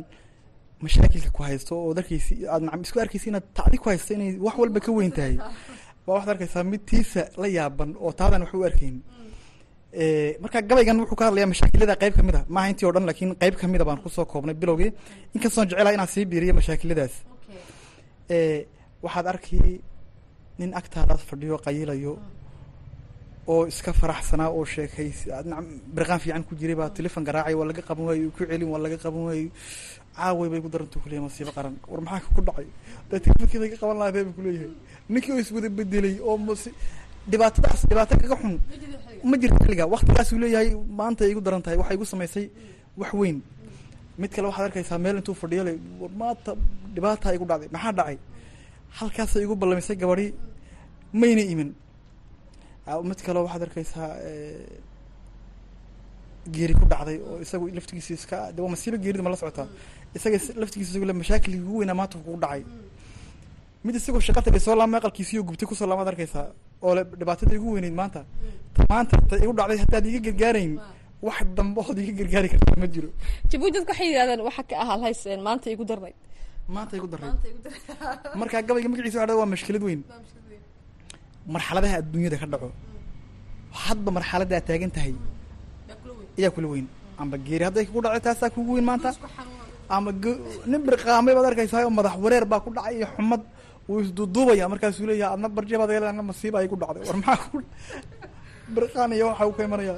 mashaakilka 0.84 1.30
ku 1.36 1.40
haysto 1.48 1.72
oo 1.84 1.90
arkaysi 2.00 2.34
aad 2.52 2.62
nacam 2.66 2.80
isku 2.86 2.98
arkaysa 3.04 3.26
inaad 3.30 3.46
tacdi 3.58 3.76
ku 3.82 3.86
haysto 3.92 4.10
inay 4.16 4.30
wax 4.46 4.54
walba 4.62 4.80
ka 4.86 4.90
weyn 4.98 5.12
tahay. 5.18 5.36
Baa 6.04 6.12
waxaad 6.16 6.30
arkaysaa 6.34 6.64
mid 6.72 6.82
tiisa 6.90 7.22
la 7.42 7.48
yaaban 7.58 7.90
oo 8.04 8.12
taadan 8.20 8.42
wax 8.44 8.52
u 8.60 8.64
arkayn 8.70 8.96
marka 10.42 10.58
gabaygan 10.62 10.96
wuxuu 11.00 11.16
ka 11.20 11.24
hadlayaa 11.28 11.50
mashaakilada 11.52 11.94
qayb 12.02 12.14
ka 12.16 12.22
mid 12.22 12.34
a 12.34 12.44
maaha 12.48 12.68
intii 12.72 12.86
o 12.88 12.92
dhan 12.92 13.04
laakiin 13.08 13.34
qayb 13.42 13.54
kamida 13.60 13.84
baan 13.84 14.00
ku 14.02 14.08
soo 14.08 14.24
koobnay 14.24 14.54
bilowgii. 14.54 14.92
Inkastoon 15.34 15.68
jecelaha 15.68 15.92
inaan 15.96 16.08
sii 16.14 16.24
biiriyo 16.24 16.54
mashaakiladaas. 16.54 17.12
Waxaad 19.04 19.26
arki 19.32 19.58
nin 20.58 20.70
agtaadaas 20.80 21.22
fadhiyo 21.28 21.58
qayilayo 21.64 22.18
oo 23.52 23.66
iska 23.66 23.92
faraxsanaa 23.92 24.48
oo 24.56 24.64
sheekays 24.64 25.18
birqaan 25.94 26.20
fiican 26.20 26.44
ku 26.48 26.54
jiray 26.54 26.74
baa 26.80 26.88
telefon 26.90 27.24
garaacay 27.24 27.54
waa 27.54 27.66
laga 27.70 27.82
qaban 27.82 28.04
waayo 28.08 28.30
ku 28.36 28.44
celin 28.48 28.68
waa 28.72 28.78
laga 28.84 28.96
qaban 29.04 29.22
waayo. 29.28 29.50
Caaway 30.16 30.48
bay 30.52 30.60
ku 30.64 30.68
darantu 30.68 31.00
kuleeyahay 31.02 31.24
masiibo 31.28 31.52
qaran. 31.56 31.74
War 31.90 32.00
maxaa 32.00 32.32
ku 32.36 32.40
dhacay? 32.48 32.66
Dee 33.10 33.20
telefonkeeda 33.24 33.66
ka 33.72 33.76
qaban 33.82 33.96
lahaa 34.00 34.12
bay 34.16 34.24
kuleeyahay 34.38 34.70
ninkii 35.12 35.32
oo 35.34 35.38
iswada 35.44 35.68
bedelay 35.68 36.16
oo 36.28 36.36
dhibaatadaas 37.30 37.80
dhibaato 37.88 38.14
kaga 38.22 38.36
xun 38.42 38.54
ma 39.30 39.36
jirto 39.40 39.58
xilliga. 39.64 39.84
Waktigaasuu 39.94 40.38
leeyahay 40.42 40.68
maanta 40.98 41.22
igu 41.32 41.40
daran 41.46 41.62
tahay 41.64 41.78
waxay 41.80 41.96
igu 41.96 42.04
samaysay 42.12 42.46
wax 43.00 43.12
weyn. 43.20 43.38
Mid 44.18 44.30
kale 44.34 44.46
waxaad 44.50 44.66
arkaysaa 44.68 44.98
meel 45.04 45.16
intuu 45.20 45.34
fadhiyo 45.42 45.62
le 45.68 45.72
maanta 46.20 46.50
dhibaataa 46.94 47.32
igu 47.36 47.44
dhacday 47.50 47.68
maxaa 47.74 47.92
dhacay? 47.98 48.16
Halkaasay 48.98 49.42
igu 49.46 49.54
ballamisay 49.60 49.96
gabadhi 50.02 50.26
mayna 51.20 51.42
imin 51.52 51.70
mid 53.08 53.20
kale 53.26 53.38
waxaad 53.44 53.62
arkaysaa 53.66 54.08
geeri 56.54 56.74
ku 56.74 56.84
dhacday 56.92 57.18
oo 57.28 57.38
isagu 57.44 57.66
laftigiisa 57.76 58.12
iska 58.18 58.38
de 58.54 58.60
waa 58.62 58.70
masiibo 58.74 58.96
geerida 59.04 59.22
ma 59.22 59.30
la 59.30 59.36
socotaa 59.36 59.66
isaga 60.16 60.38
laftigiisa 60.62 60.90
isagu 60.92 61.06
le 61.10 61.12
mashaakilkii 61.20 61.62
ugu 61.66 61.78
weynaa 61.80 61.94
maanta 62.00 62.18
kugu 62.18 62.36
dhacay 62.44 62.62
mid 63.84 63.94
isagoo 63.98 64.20
shaqa 64.26 64.40
tagay 64.46 64.60
soo 64.66 64.74
laama 64.80 64.96
aqalkiisiyo 65.00 65.40
gubtay 65.48 65.66
ku 65.70 65.74
soo 65.78 65.86
laamaad 65.90 66.08
arkaysaa 66.12 66.46
oo 66.84 66.92
le 66.96 67.02
dhibaatada 67.20 67.54
igu 67.58 67.68
weyneyd 67.74 67.94
maanta. 68.00 68.20
Maanta 68.90 69.14
ta 69.30 69.34
igu 69.44 69.52
dhacday 69.58 69.78
haddaad 69.82 70.04
iga 70.10 70.20
gargaarayn 70.26 70.72
wax 71.26 71.38
dambe 71.56 71.80
ood 71.88 71.98
iga 72.02 72.12
gargaari 72.20 72.48
karta 72.52 72.72
ma 72.82 72.86
jiro. 72.94 73.08
Jabuuti 73.50 73.72
dadka 73.76 73.92
waxay 73.92 74.06
yidhahdeen 74.10 74.40
waxa 74.48 74.62
ka 74.68 74.74
ahaa 74.82 74.98
hayseen 75.04 75.40
maanta 75.46 75.66
igu 75.74 75.84
darnayd. 75.90 76.16
Maanta 76.74 76.94
igu 76.98 77.08
daray 77.12 77.30
marka 78.40 78.56
gabayga 78.68 78.88
magaciisa 78.92 79.18
waxa 79.22 79.34
waa 79.40 79.48
mashkilad 79.54 79.82
weyn. 79.88 80.00
Marxaladaha 81.54 81.94
adduunyada 82.02 82.36
ka 82.42 82.46
dhaco. 82.52 82.68
Hadba 83.84 84.10
marxaladda 84.16 84.54
aad 84.58 84.66
taagan 84.68 84.90
tahay 84.96 85.14
ayaa 86.38 86.50
kula 86.54 86.68
weyn. 86.74 86.86
amba 87.22 87.36
geeri 87.46 87.64
hadday 87.68 87.84
kugu 87.88 88.00
dhacay 88.04 88.22
taasaa 88.26 88.50
kugu 88.54 88.70
weyn 88.76 88.86
maanta. 88.90 89.10
Ama 89.94 90.10
nin 90.70 90.80
birqaamay 90.86 91.34
baad 91.36 91.46
arkaysaa 91.50 91.84
oo 91.86 91.90
madax 91.98 92.14
wareer 92.24 92.44
baa 92.52 92.60
ku 92.64 92.70
dhacay 92.76 92.94
iyo 92.98 93.06
xumad 93.16 93.42
wuu 93.92 94.02
isduuduubaya 94.06 94.68
markaasuu 94.72 95.06
leeyahay 95.10 95.34
adna 95.36 95.48
barjabaad 95.56 95.90
yeelana 95.94 96.22
masiiba 96.30 96.58
ay 96.60 96.68
ku 96.72 96.76
dhacday. 96.82 97.04
War 97.08 97.16
maxaa 97.20 97.48
ku 97.52 97.58
birqaan 98.74 99.12
iyo 99.16 99.26
waxa 99.30 99.46
uu 99.48 99.54
ka 99.58 99.62
imanaya. 99.68 99.94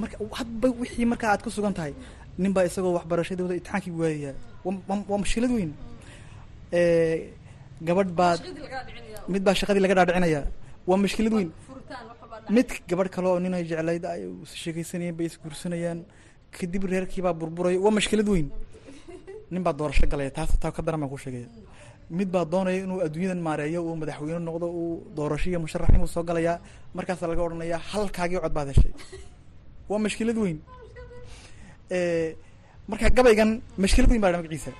Marka 0.00 0.16
hadba 0.38 0.66
wixii 0.82 1.06
markaa 1.12 1.30
aad 1.32 1.42
ku 1.44 1.50
sugan 1.56 1.74
tahay 1.78 1.94
nin 2.42 2.52
baa 2.56 2.64
isagoo 2.68 2.94
waxbarashadooda 2.98 3.54
imtixaankii 3.58 3.94
waayaya. 4.00 4.32
Waa 4.64 5.18
mashkilad 5.22 5.52
weyn. 5.56 5.72
Gabadh 7.86 8.12
baad 8.20 8.40
mid 9.32 9.42
baa 9.46 9.54
shaqadii 9.60 9.82
laga 9.84 9.94
dhaadhicinaya. 9.98 10.42
Waa 10.88 10.98
mashkilad 11.04 11.34
weyn. 11.38 11.50
Mid 12.56 12.68
gabadh 12.88 13.10
kale 13.14 13.28
oo 13.32 13.38
nin 13.44 13.54
ay 13.54 13.64
jeclayd 13.70 14.04
ay 14.12 14.22
sheekaysanayeen 14.62 15.16
bay 15.18 15.26
isguursanayaan 15.30 16.04
kadib 16.56 16.82
reerkiibaa 16.92 17.34
burburaya 17.40 17.78
waa 17.84 17.96
mashkilad 17.98 18.28
weyn. 18.34 18.48
Nin 19.52 19.62
baa 19.62 19.72
doorasho 19.78 20.06
galaya. 20.12 20.30
Taas 20.30 20.58
taa 20.62 20.72
ka 20.76 20.82
daran 20.82 21.00
baan 21.00 21.10
ku 21.14 21.18
sheegaya 21.24 21.48
mid 22.18 22.28
baa 22.34 22.44
doonaya 22.52 22.78
inuu 22.84 23.00
adduunyadan 23.06 23.40
maareeyo 23.48 23.80
uu 23.86 23.96
madaxweyne 24.02 24.40
noqdo 24.48 24.66
uu 24.80 24.90
doorasho 25.16 25.48
iyo 25.50 25.60
musharaxnimuu 25.64 26.10
soo 26.14 26.22
galayaa 26.28 26.56
markaasaa 26.96 27.28
laga 27.30 27.42
odhanayaa 27.46 27.80
halkaagii 27.92 28.40
cod 28.44 28.52
baad 28.56 28.68
heshay 28.72 28.92
waa 29.90 29.98
mashkilad 30.04 30.38
weyn. 30.44 30.58
Marka 32.90 33.08
gabaygan 33.16 33.50
mashkilad 33.82 34.10
weyn 34.10 34.20
baa 34.24 34.32
dha 34.32 34.38
magaciisa 34.42 34.72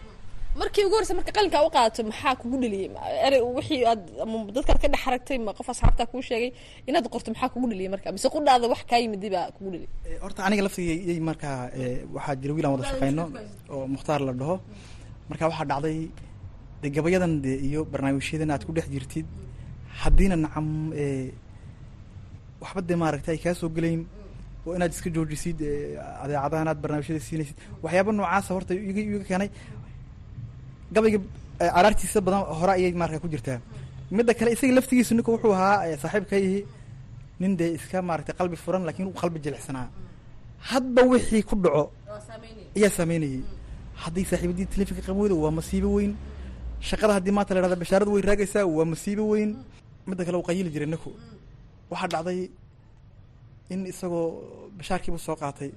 markii 0.61 0.85
ugu 0.87 0.95
horeysa 0.97 1.15
marka 1.19 1.33
qalinkaa 1.37 1.63
u 1.67 1.71
qaadato 1.75 2.01
maxaa 2.11 2.35
kugu 2.41 2.57
dheliyey 2.63 2.89
erey 3.27 3.41
wixii 3.59 3.83
aad 3.91 4.03
ama 4.25 4.37
dadkaad 4.57 4.79
ka 4.83 4.89
dhex 4.93 5.03
aragtay 5.09 5.39
ma 5.47 5.53
qof 5.59 5.69
asxaabtaa 5.73 6.07
kuu 6.13 6.23
sheegay 6.29 6.51
inaad 6.89 7.07
qorto 7.15 7.29
maxaa 7.33 7.51
kugu 7.55 7.67
dheliyey 7.71 7.91
marka? 7.95 8.09
Mise 8.17 8.29
qudhaada 8.35 8.67
wax 8.73 8.81
kaa 8.91 8.99
yimid 9.05 9.25
baa 9.35 9.51
kugu 9.57 9.69
dheliyay 9.75 10.19
horta 10.25 10.41
aniga 10.47 10.63
laftigay 10.67 11.21
markaa 11.29 11.57
waxaa 12.17 12.35
jira 12.41 12.53
wiil 12.57 12.67
aan 12.67 12.73
wada 12.77 12.87
shaqeyno 12.91 13.25
oo 13.75 13.85
mukhtaar 13.95 14.21
la 14.29 14.33
dhaho. 14.41 14.57
Marka 15.31 15.45
waxaa 15.51 15.67
dhacday 15.71 15.99
de 16.83 16.89
gabayadan 16.97 17.33
de 17.45 17.53
iyo 17.69 17.81
barnaamijyadan 17.93 18.51
aad 18.55 18.63
ku 18.67 18.73
dhex 18.77 18.87
jirtid 18.95 19.27
haddiina 20.03 20.37
nacam 20.45 20.67
waxba 22.63 22.81
dee 22.89 22.97
maaragtay 23.03 23.35
ay 23.37 23.41
kaa 23.45 23.55
soo 23.61 23.69
gelayn 23.77 24.03
oo 24.67 24.75
inaad 24.77 24.93
iska 24.97 25.09
joojisid 25.17 25.59
adeecadahan 26.25 26.69
aad 26.71 26.79
barnaamijyada 26.85 27.21
siinaysid 27.29 27.57
waxyaaba 27.85 28.11
noocaasa 28.13 28.51
horta 28.57 28.73
iga 28.91 29.01
iga 29.09 29.25
keenay. 29.29 29.51
Gabayga 30.95 31.19
araartiisa 31.79 32.21
badan 32.27 32.43
hore 32.61 32.73
ayay 32.79 32.93
marka 33.03 33.19
ku 33.23 33.29
jirtaa. 33.33 33.59
Midda 34.17 34.33
kale 34.39 34.51
isaga 34.55 34.73
laftigiisu 34.79 35.13
ninka 35.15 35.31
wuxuu 35.35 35.53
ahaa 35.59 35.97
saaxiibkayhi 36.03 36.59
nin 37.41 37.53
dee 37.59 37.71
iska 37.79 37.99
maaragtay 38.09 38.35
qalbi 38.41 38.57
furan 38.65 38.83
laakiin 38.89 39.09
qalbi 39.21 39.39
jilicsanaa. 39.45 39.89
Hadba 40.71 41.01
wixii 41.13 41.43
ku 41.49 41.55
dhaco 41.65 41.85
ayaa 42.77 42.91
saameynayay 42.99 43.41
haddii 44.03 44.25
saaxiibadii 44.31 44.67
telefonka 44.75 45.03
qabooda 45.09 45.35
waa 45.45 45.53
masiibo 45.59 45.89
weyn 45.97 46.13
shaqada 46.81 47.13
haddii 47.17 47.31
maanta 47.37 47.55
la 47.55 47.61
hahda 47.63 47.77
bashaaradu 47.77 48.11
way 48.15 48.23
raagaysaa 48.23 48.65
waa 48.67 48.85
masiibo 48.85 49.25
weyn. 49.33 49.51
Midda 50.07 50.25
kale 50.25 50.37
uu 50.39 50.43
qayili 50.49 50.71
jiray 50.75 50.87
ninku 50.93 51.11
waxaa 51.91 52.09
dhacday 52.13 52.51
in 53.71 53.87
isagoo 53.87 54.71
bashaarkiibu 54.79 55.19
soo 55.19 55.37
qaatay. 55.37 55.71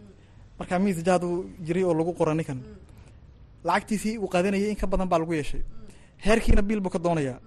Markaa 0.59 0.79
miis 0.79 0.97
jaadu 1.07 1.29
jiray 1.65 1.83
oo 1.83 1.93
lagu 1.93 2.13
qora 2.19 2.33
ninkan. 2.35 2.59
Lacagtiisii 3.63 4.17
uu 4.17 4.27
qaadanayay 4.33 4.69
in 4.69 4.75
ka 4.75 4.87
badan 4.87 5.07
baa 5.09 5.19
lagu 5.19 5.33
yeeshay. 5.33 5.61
Heerkiina 6.25 6.61
biil 6.61 6.79
buu 6.81 6.89
ka 6.89 6.99
doonayaa. 6.99 7.39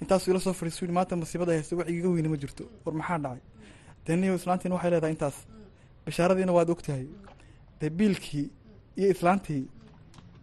Intaasuu 0.00 0.30
ila 0.30 0.40
soo 0.40 0.52
fadhiisu 0.52 0.92
maanta 0.92 1.16
masiibada 1.16 1.52
haysta 1.52 1.76
wax 1.76 1.88
igaga 1.90 2.08
weyne 2.14 2.28
ma 2.28 2.36
jirto. 2.36 2.64
War 2.84 2.94
maxaa 2.94 3.18
dhacay? 3.18 3.40
Dee 4.06 4.16
niyo 4.16 4.34
islaantiina 4.34 4.74
waxay 4.76 4.90
leedahay 4.90 5.12
intaas. 5.16 5.36
Bashaaradiina 6.06 6.52
waad 6.52 6.70
og 6.70 6.82
tahay 6.82 7.06
dee 7.80 7.90
biilkii 7.90 8.46
iyo 8.96 9.08
islaantii 9.14 9.62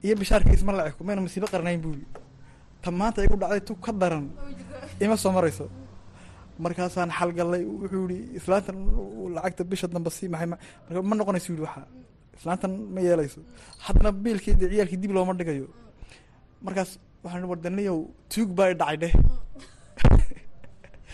iyo 0.06 0.14
bashaarkii 0.22 0.56
isma 0.60 0.72
laceko 0.78 1.02
mayna 1.08 1.22
masiibo 1.26 1.48
qarnayn 1.54 1.80
buuli. 1.84 2.06
Ta 2.84 2.90
maanta 3.00 3.20
igu 3.26 3.36
dhacday 3.42 3.62
tu 3.68 3.74
ka 3.86 3.92
daran. 4.02 4.26
Ima 5.04 5.16
soo 5.24 5.32
marayso. 5.38 5.66
Markaasaan 6.64 7.10
xalgallay 7.18 7.64
wuxuu 7.82 8.06
yihi 8.12 8.24
islaantan 8.40 8.78
lacagta 9.36 9.64
bisha 9.72 9.88
damba 9.94 10.10
sii 10.18 10.30
maxay 10.34 10.48
ma 10.52 10.58
marka 10.88 11.02
ma 11.10 11.16
noqonayso 11.20 11.50
yidhi 11.52 11.64
waxaa 11.68 11.88
islaantan 12.38 12.72
ma 12.94 13.00
yeelayso. 13.08 13.40
Haddana 13.86 14.10
biilkii 14.24 14.56
dee 14.60 14.70
ciyaalkii 14.72 15.00
dib 15.04 15.12
looma 15.16 15.34
dhigayo. 15.40 15.68
Markaas 16.66 16.92
waxaan 17.24 17.42
ihi 17.44 17.50
wardaniyow 17.52 17.98
tuug 18.32 18.50
baa 18.58 18.70
i 18.72 18.76
dhacay 18.82 18.98
dheh 19.04 19.14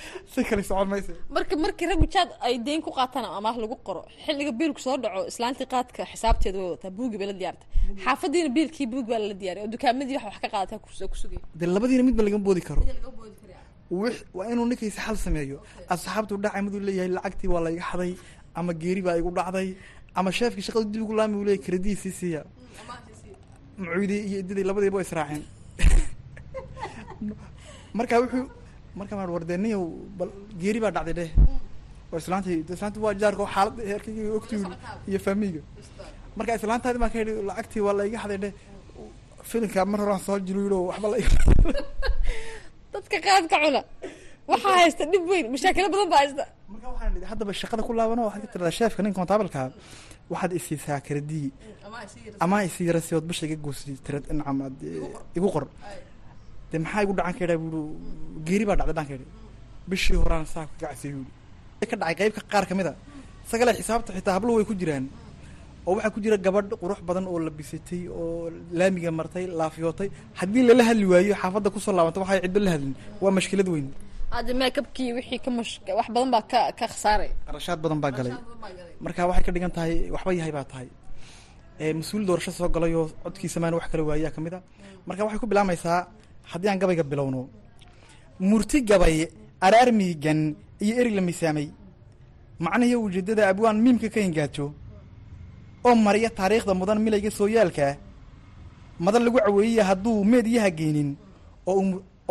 si 0.32 0.44
kale 0.44 0.64
socon 0.64 0.88
mayse. 0.94 1.14
Marka 1.36 1.56
markii 1.64 1.88
raggu 1.92 2.08
jaad 2.16 2.30
ay 2.48 2.58
deyn 2.68 2.82
ku 2.82 2.92
qaataan 2.98 3.26
amaah 3.38 3.56
lagu 3.64 3.76
qoro 3.88 4.02
xilliga 4.26 4.52
biilku 4.60 4.80
soo 4.86 4.98
dhaco 5.04 5.22
islaantii 5.32 5.68
qaadka 5.74 6.02
xisaabteeda 6.12 6.58
way 6.60 6.72
wataa 6.76 6.92
buugi 6.98 7.18
bay 7.18 7.28
la 7.32 7.36
diyaarta 7.42 7.66
xaafadiina 8.04 8.50
biilkii 8.58 8.88
buug 8.94 9.06
baa 9.12 9.20
lala 9.24 9.36
diyaariya 9.42 9.64
oo 9.66 9.72
dukaamadii 9.76 10.16
wax 10.18 10.26
wax 10.30 10.38
ka 10.44 10.50
qaadataa 10.54 10.80
ku 10.84 10.90
soo 11.00 11.08
kusugaya 11.14 11.42
dee 11.60 11.70
labadiina 11.76 12.04
midba 12.04 12.24
lagama 12.24 12.44
boodi 12.48 12.62
karo. 12.62 12.82
Wix 14.02 14.16
waa 14.34 14.48
inuu 14.52 14.66
ninkiisa 14.66 15.02
xal 15.06 15.18
sameeyo. 15.18 15.58
Asxaabtu 15.94 16.38
dhacay 16.44 16.62
miduu 16.66 16.82
leeyahay 16.88 17.12
lacagtii 17.18 17.50
waa 17.54 17.62
layga 17.66 17.84
xaday 17.92 18.14
ama 18.56 18.72
geeri 18.74 19.02
baa 19.02 19.18
igu 19.22 19.32
dhacday 19.38 19.70
ama 20.16 20.32
sheefkii 20.32 20.66
shaqadu 20.68 20.86
dib 20.92 21.02
ugu 21.04 21.14
laami 21.20 21.36
uu 21.36 21.46
leeyahy 21.48 21.64
krediisii 21.66 22.14
siiya 22.20 22.42
macuudii 23.78 24.22
iyo 24.28 24.40
idadii 24.40 24.64
labadiiba 24.64 24.98
way 24.98 25.06
israaceen. 25.06 25.44
Marka 27.98 28.20
wuxuu 28.22 28.46
marka 28.96 29.16
maa 29.16 29.28
wardeniyow 29.36 29.84
bal 30.18 30.30
geeri 30.62 30.80
baa 30.80 30.92
dhacday 30.92 31.16
dheh. 31.20 31.32
Oo 32.12 32.18
islaantii 32.18 32.66
islaanti 32.76 33.00
waa 33.00 33.14
jaarka 33.22 33.42
oo 33.44 33.52
xaalada 33.56 33.82
heerkayga 33.92 34.34
ogtiyu 34.40 34.68
iyo 35.10 35.20
faamiga 35.26 35.62
marka 36.38 36.56
islaantaadi 36.60 37.00
baa 37.04 37.10
ka 37.14 37.18
yidhi 37.22 37.34
lacagtii 37.50 37.82
waa 37.86 37.96
layga 38.00 38.18
xaday 38.24 38.40
dheh. 38.44 38.54
Filinka 39.50 39.86
mar 39.86 40.00
horaan 40.04 40.20
soo 40.26 40.38
oo 40.38 40.84
waxba 40.90 41.08
la 41.12 41.18
dadka 42.94 43.18
qaadka 43.26 43.56
cuna. 43.64 43.82
Waxaa 44.52 44.76
haysta 44.82 45.04
dhib 45.12 45.24
weyn 45.32 45.48
mashaakilo 45.54 45.88
badan 45.94 46.10
baa 46.14 46.22
haysta. 46.24 46.44
Marka 46.74 46.88
waxaan 46.94 47.12
idhi 47.18 47.28
haddaba 47.32 47.54
shaqada 47.62 47.82
ku 47.88 47.92
laabano 47.94 48.22
waxaad 48.28 48.42
ka 48.44 48.52
tiradaa 48.54 48.78
sheefka 48.80 49.02
nin 49.04 49.14
kontabalka 49.20 49.62
waxaad 50.32 50.52
isiisaa 50.60 51.00
kredii 51.08 51.52
ama 52.44 52.64
isii 52.68 52.92
rasiyood. 52.98 53.24
Bisha 53.30 53.46
iga 53.48 53.58
goosi 53.66 53.96
tirad 54.06 54.26
incam 54.34 54.58
aad 54.66 54.78
igu 55.38 55.48
qor 55.54 55.66
dee 56.72 56.80
maxaa 56.84 57.02
igu 57.06 57.14
dhacan 57.18 57.34
ka 57.40 57.56
buui 57.64 57.82
geeri 58.48 58.66
baa 58.70 58.78
dhacday 58.80 59.06
ka 59.10 59.14
yidhi 59.16 59.28
bishii 59.90 60.18
horaan 60.22 60.46
saa 60.54 60.66
ka 60.70 60.74
gacsiy 60.82 61.12
buui 61.16 61.88
ka 61.92 61.96
dhacay 62.02 62.16
qeybka 62.20 62.42
qaar 62.52 62.66
ka 62.70 62.74
mid 62.80 62.88
a. 62.92 62.94
Isagale 63.46 63.72
xisaabta 63.80 64.10
xitaa 64.18 64.34
habluhu 64.38 64.56
way 64.60 64.66
ku 64.70 64.74
jiraan. 64.82 65.06
Oo 65.88 65.94
waxaa 65.98 66.14
ku 66.16 66.20
jira 66.24 66.38
gabadh 66.46 66.72
qurux 66.82 67.00
badan 67.08 67.26
oo 67.32 67.38
labisatay 67.48 68.02
oo 68.20 68.50
laamiga 68.80 69.12
martay 69.20 69.46
laafiyootay 69.60 70.10
haddii 70.40 70.64
lala 70.70 70.84
hadli 70.90 71.06
waayo 71.12 71.34
xaafadda 71.42 71.70
ku 71.74 71.80
soo 71.84 71.94
laabanta 71.98 72.20
waxay 72.24 72.40
ciddo 72.46 72.60
la 72.66 72.72
hadlin. 72.76 72.94
Waa 73.24 73.32
mashkilad 73.38 73.68
weyn. 73.74 73.88
Hadda 74.36 74.52
maakabkii 74.62 75.10
wixii 75.18 75.40
ka 75.46 75.50
mash 75.58 75.74
wax 76.00 76.08
badan 76.16 76.30
baa 76.36 76.44
ka 76.52 76.60
ka 76.80 76.86
khasaaray. 76.92 77.30
Qarashaad 77.48 77.80
badan 77.84 78.00
baa 78.04 78.12
galay. 78.18 78.34
Marka 79.04 79.22
waxay 79.30 79.44
ka 79.48 79.52
dhigan 79.56 79.72
tahay 79.78 79.94
waxba 80.14 80.32
yahay 80.40 80.54
baa 80.58 80.68
tahay. 80.72 80.88
Mas'uul 82.00 82.24
doorasho 82.30 82.52
soo 82.58 82.70
galay 82.76 82.94
oo 83.00 83.06
codkiisa 83.24 83.58
maan 83.64 83.74
wax 83.78 83.86
kala 83.92 84.04
waayaa 84.10 84.32
ka 84.36 84.40
mid 84.46 84.54
a. 84.58 84.60
Marka 85.08 85.22
waxay 85.26 85.40
ku 85.42 85.48
bilaamaysaa 85.52 86.00
haddii 86.50 86.70
aan 86.70 86.80
gabayga 86.82 87.04
bilowno 87.12 87.42
murti 88.50 88.78
gabay 88.90 89.28
araar 89.66 89.90
miigan 90.00 90.40
iyo 90.84 90.94
erig 91.00 91.14
la 91.16 91.22
miisaamay. 91.22 91.68
Macnihii 92.64 92.96
ujeedada 93.06 93.44
abwaan 93.50 93.78
miimka 93.84 94.10
ka 94.14 94.20
ingaajo 94.28 94.66
oo 95.86 95.96
mariya 95.96 96.30
taariikhda 96.30 96.74
mudan 96.74 97.00
milayga 97.06 97.32
sooyaalka 97.32 97.98
madan 99.00 99.24
lagu 99.26 99.38
caweeyaya 99.46 99.84
hadduu 99.90 100.24
meediyaha 100.32 100.70
geynin 100.80 101.10
oo 101.70 101.82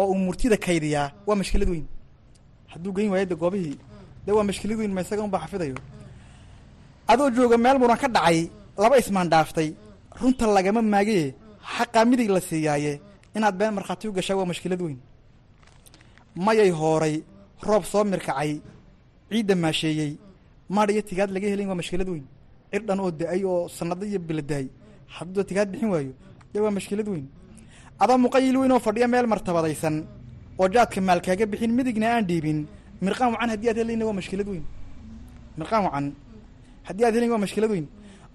oo 0.01 0.07
uu 0.11 0.19
murtida 0.27 0.57
kaydiyaa 0.57 1.11
waa 1.27 1.37
mashkilad 1.41 1.69
weyn. 1.73 1.87
Hadduu 2.73 2.93
geyn 2.97 3.11
waayo 3.13 3.27
de 3.31 3.35
goobihii 3.35 3.77
dee 4.27 4.33
waa 4.37 4.45
mashkilad 4.49 4.79
weyn 4.79 4.93
ma 4.95 5.01
isaga 5.03 5.23
unbaa 5.27 5.43
xafidayo? 5.45 5.75
Adoo 7.11 7.31
jooga 7.35 7.57
meel 7.59 7.79
muran 7.79 7.99
ka 8.03 8.09
dhacay 8.09 8.39
laba 8.79 8.97
ismaan 9.03 9.29
dhaaftay. 9.33 9.69
Runta 10.21 10.47
lagama 10.47 10.83
maagee 10.83 11.35
xaqaa 11.75 12.05
midig 12.11 12.31
la 12.31 12.41
siiyaaye 12.41 12.93
inaad 13.37 13.55
been 13.61 13.73
markhaati 13.79 14.09
u 14.09 14.13
gashaa 14.19 14.37
waa 14.41 14.49
mashkilad 14.53 14.81
weyn. 14.87 14.99
Mayay 16.45 16.71
hooray 16.81 17.15
roob 17.69 17.85
soo 17.93 18.05
mirkacay 18.13 18.53
ciidda 19.31 19.55
maasheeyey 19.65 20.13
maadh 20.75 20.91
iyo 20.95 21.03
tigaad 21.09 21.31
laga 21.35 21.47
helayn 21.53 21.69
waa 21.71 21.79
mashkilad 21.81 22.09
weyn. 22.13 22.25
Cir 22.71 22.83
dhan 22.89 23.01
oo 23.05 23.11
da'ay 23.21 23.41
oo 23.45 23.69
sanado 23.77 24.05
iyo 24.11 24.19
biladaay 24.29 24.67
hadduu 25.17 25.43
tigaad 25.49 25.69
bixin 25.73 25.91
waayo 25.95 26.13
dee 26.53 26.61
waa 26.65 26.71
mashkilad 26.79 27.09
weyn. 27.13 27.27
Adoo 28.03 28.19
muqayil 28.25 28.57
weyn 28.61 28.73
oo 28.75 28.81
fadhiya 28.87 29.09
meel 29.13 29.27
martabadaysan 29.33 29.97
oo 30.61 30.69
jaadka 30.75 31.01
maalkaaga 31.09 31.47
bixin 31.53 31.73
midigna 31.79 32.07
aan 32.15 32.25
dhiibin 32.31 32.59
mirqaan 33.05 33.31
wacan 33.35 33.51
haddii 33.53 33.69
aad 33.71 33.79
helayna 33.83 34.05
waa 34.09 34.17
mashkilad 34.21 34.49
weyn. 34.53 34.65
Mirqaan 35.59 35.83
wacan 35.87 36.07
haddii 36.89 37.05
aad 37.07 37.15
helayn 37.17 37.33
waa 37.35 37.43
mashkilad 37.45 37.71
weyn. 37.75 37.87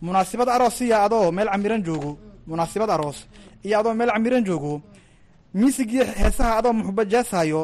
Munaasibad 0.06 0.50
aroos 0.56 0.78
iyo 0.82 0.96
adoo 1.06 1.32
meel 1.38 1.48
camiran 1.54 1.82
joogo 1.88 2.12
munaasibad 2.50 2.90
aroos 2.90 3.28
iyo 3.66 3.76
adoo 3.80 3.94
meel 3.94 4.12
camiran 4.16 4.44
joogo 4.48 4.82
miisigiyo 5.54 6.06
heesaha 6.20 6.58
adoo 6.60 6.74
muxuba 6.74 7.04
jaasaayo 7.14 7.62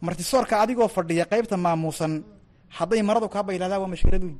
martisoorka 0.00 0.54
adigoo 0.62 0.88
fadhiya 0.88 1.24
qaybta 1.32 1.56
maamuusan 1.56 2.12
hadday 2.78 3.02
maradu 3.08 3.28
kaa 3.28 3.42
baylaadaa 3.48 3.78
waa 3.82 3.92
mashkilad 3.94 4.22
weyn 4.26 4.38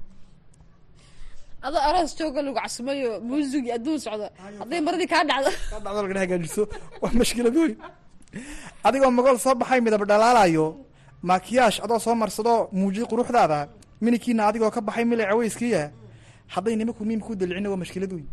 adoo 1.66 1.82
aroos 1.88 2.12
jooga 2.18 2.40
lagu 2.42 2.56
casimayo 2.60 3.10
muusig 3.28 3.66
adduun 3.76 3.98
socda 4.04 4.28
hadday 4.60 4.80
maradii 4.86 5.08
kaa 5.14 5.24
dhacdo. 5.24 5.50
Kaa 5.70 5.80
dhacdo 5.84 6.00
lagana 6.04 6.20
hagaajiso 6.24 6.62
waa 7.02 7.12
mashkilad 7.20 7.56
weyn 7.56 7.74
adigoo 8.86 9.10
magool 9.18 9.38
soo 9.44 9.54
baxay 9.60 9.80
midab 9.80 10.02
dhalaalayo 10.10 10.66
maakiyaash 11.28 11.78
adoo 11.84 11.98
soo 12.04 12.14
marsadoo 12.22 12.60
muujiy 12.78 13.06
quruxdaada 13.10 13.58
minikiina 14.04 14.42
adigoo 14.48 14.70
ka 14.70 14.80
baxay 14.80 15.04
milay 15.10 15.26
caweyskiiya 15.30 15.82
hadday 16.54 16.76
nimanku 16.76 17.02
miim 17.08 17.20
ku 17.26 17.32
dalicina 17.40 17.68
waa 17.72 17.80
mashkilad 17.82 18.12
weyn 18.12 18.28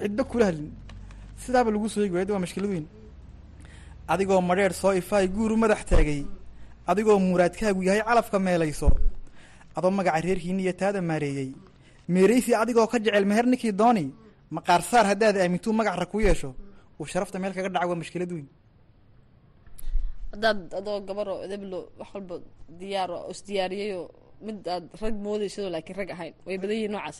cidba 0.00 0.24
kula 0.30 0.44
hadlin 0.48 0.72
sidaaba 1.42 1.70
lagu 1.74 1.88
soo 1.92 2.02
eegi 2.04 2.14
waayada 2.16 2.32
waa 2.34 2.44
mashkilad 2.44 2.70
weyn. 2.74 2.86
Adigoo 4.12 4.40
madheer 4.50 4.72
soo 4.80 4.92
ifaay 5.00 5.26
guuru 5.36 5.56
madax 5.62 5.82
taagay. 5.90 6.22
Adigoo 6.90 7.18
muraadkaagu 7.18 7.80
yahay 7.88 8.02
calafka 8.08 8.38
meelayso. 8.46 8.88
Adoo 9.76 9.90
magaca 9.98 10.20
reerkiina 10.26 10.60
iyo 10.64 10.72
taada 10.80 11.00
maareeyey 11.10 11.50
meeraysi 12.14 12.50
adigoo 12.62 12.86
ka 12.92 12.98
jecel 13.04 13.24
meher 13.30 13.46
ninkii 13.50 13.72
dooni 13.80 14.04
maqaarsaar 14.56 15.06
haddaad 15.10 15.36
aamintuu 15.36 15.72
magac 15.78 15.96
ra 16.00 16.06
ku 16.12 16.16
yeesho. 16.26 16.50
Uu 17.00 17.06
sharafta 17.12 17.38
meel 17.42 17.54
kaga 17.56 17.68
dhaca 17.74 17.86
waa 17.90 17.98
mashkilad 18.02 18.30
weyn. 18.36 18.48
Haddaad 20.32 20.58
adoo 20.78 20.98
gabaro 21.08 21.34
edeblo 21.46 21.78
wax 21.98 22.08
walba 22.14 22.34
diyaaro 22.80 23.16
oo 23.26 23.30
isdiyaariyayoo 23.34 24.06
mid 24.46 24.58
aad 24.74 24.84
rag 25.02 25.14
moodaysadoo 25.26 25.70
laakiin 25.74 25.96
rag 26.00 26.10
ahayn. 26.14 26.34
Way 26.46 26.56
badan 26.62 26.76
yihiin 26.78 26.92
noocaas. 26.94 27.18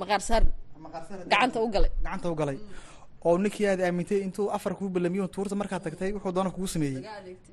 Maqaar 0.00 0.20
saar 0.28 0.42
gacanta 1.30 1.58
u 1.60 1.68
galay. 1.74 1.90
Gacanta 2.04 2.30
u 2.30 2.34
galay. 2.40 2.58
Oo 3.24 3.36
ninkii 3.38 3.66
aad 3.66 3.80
aamintay 3.80 4.20
intuu 4.26 4.46
afar 4.56 4.72
kuu 4.78 4.88
balamiyo 4.94 5.26
tuurta 5.34 5.54
markaad 5.60 5.82
tagtay 5.86 6.10
wuxuu 6.16 6.32
doona 6.36 6.50
kugu 6.50 6.66
sameeyey. 6.74 7.02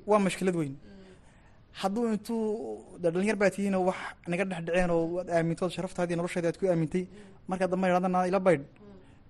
Waa 0.06 0.18
mashkilad 0.18 0.56
weyn. 0.60 0.74
Hadduu 1.80 2.04
intuu 2.14 2.42
dhalinyar 3.02 3.36
baa 3.36 3.50
tihiin 3.54 3.74
oo 3.74 3.84
wax 3.88 3.96
naga 4.30 4.44
dhex 4.50 4.60
dhaceen 4.66 4.90
oo 4.90 5.04
waad 5.16 5.28
aamintood 5.36 5.70
sharaftaadii 5.76 6.16
nolosheeda 6.16 6.48
aad 6.48 6.58
ku 6.60 6.64
aamintay 6.72 7.04
markaa 7.48 7.68
dambe 7.72 7.86
idhahdana 7.88 8.26
ila 8.30 8.40
baydh. 8.46 8.64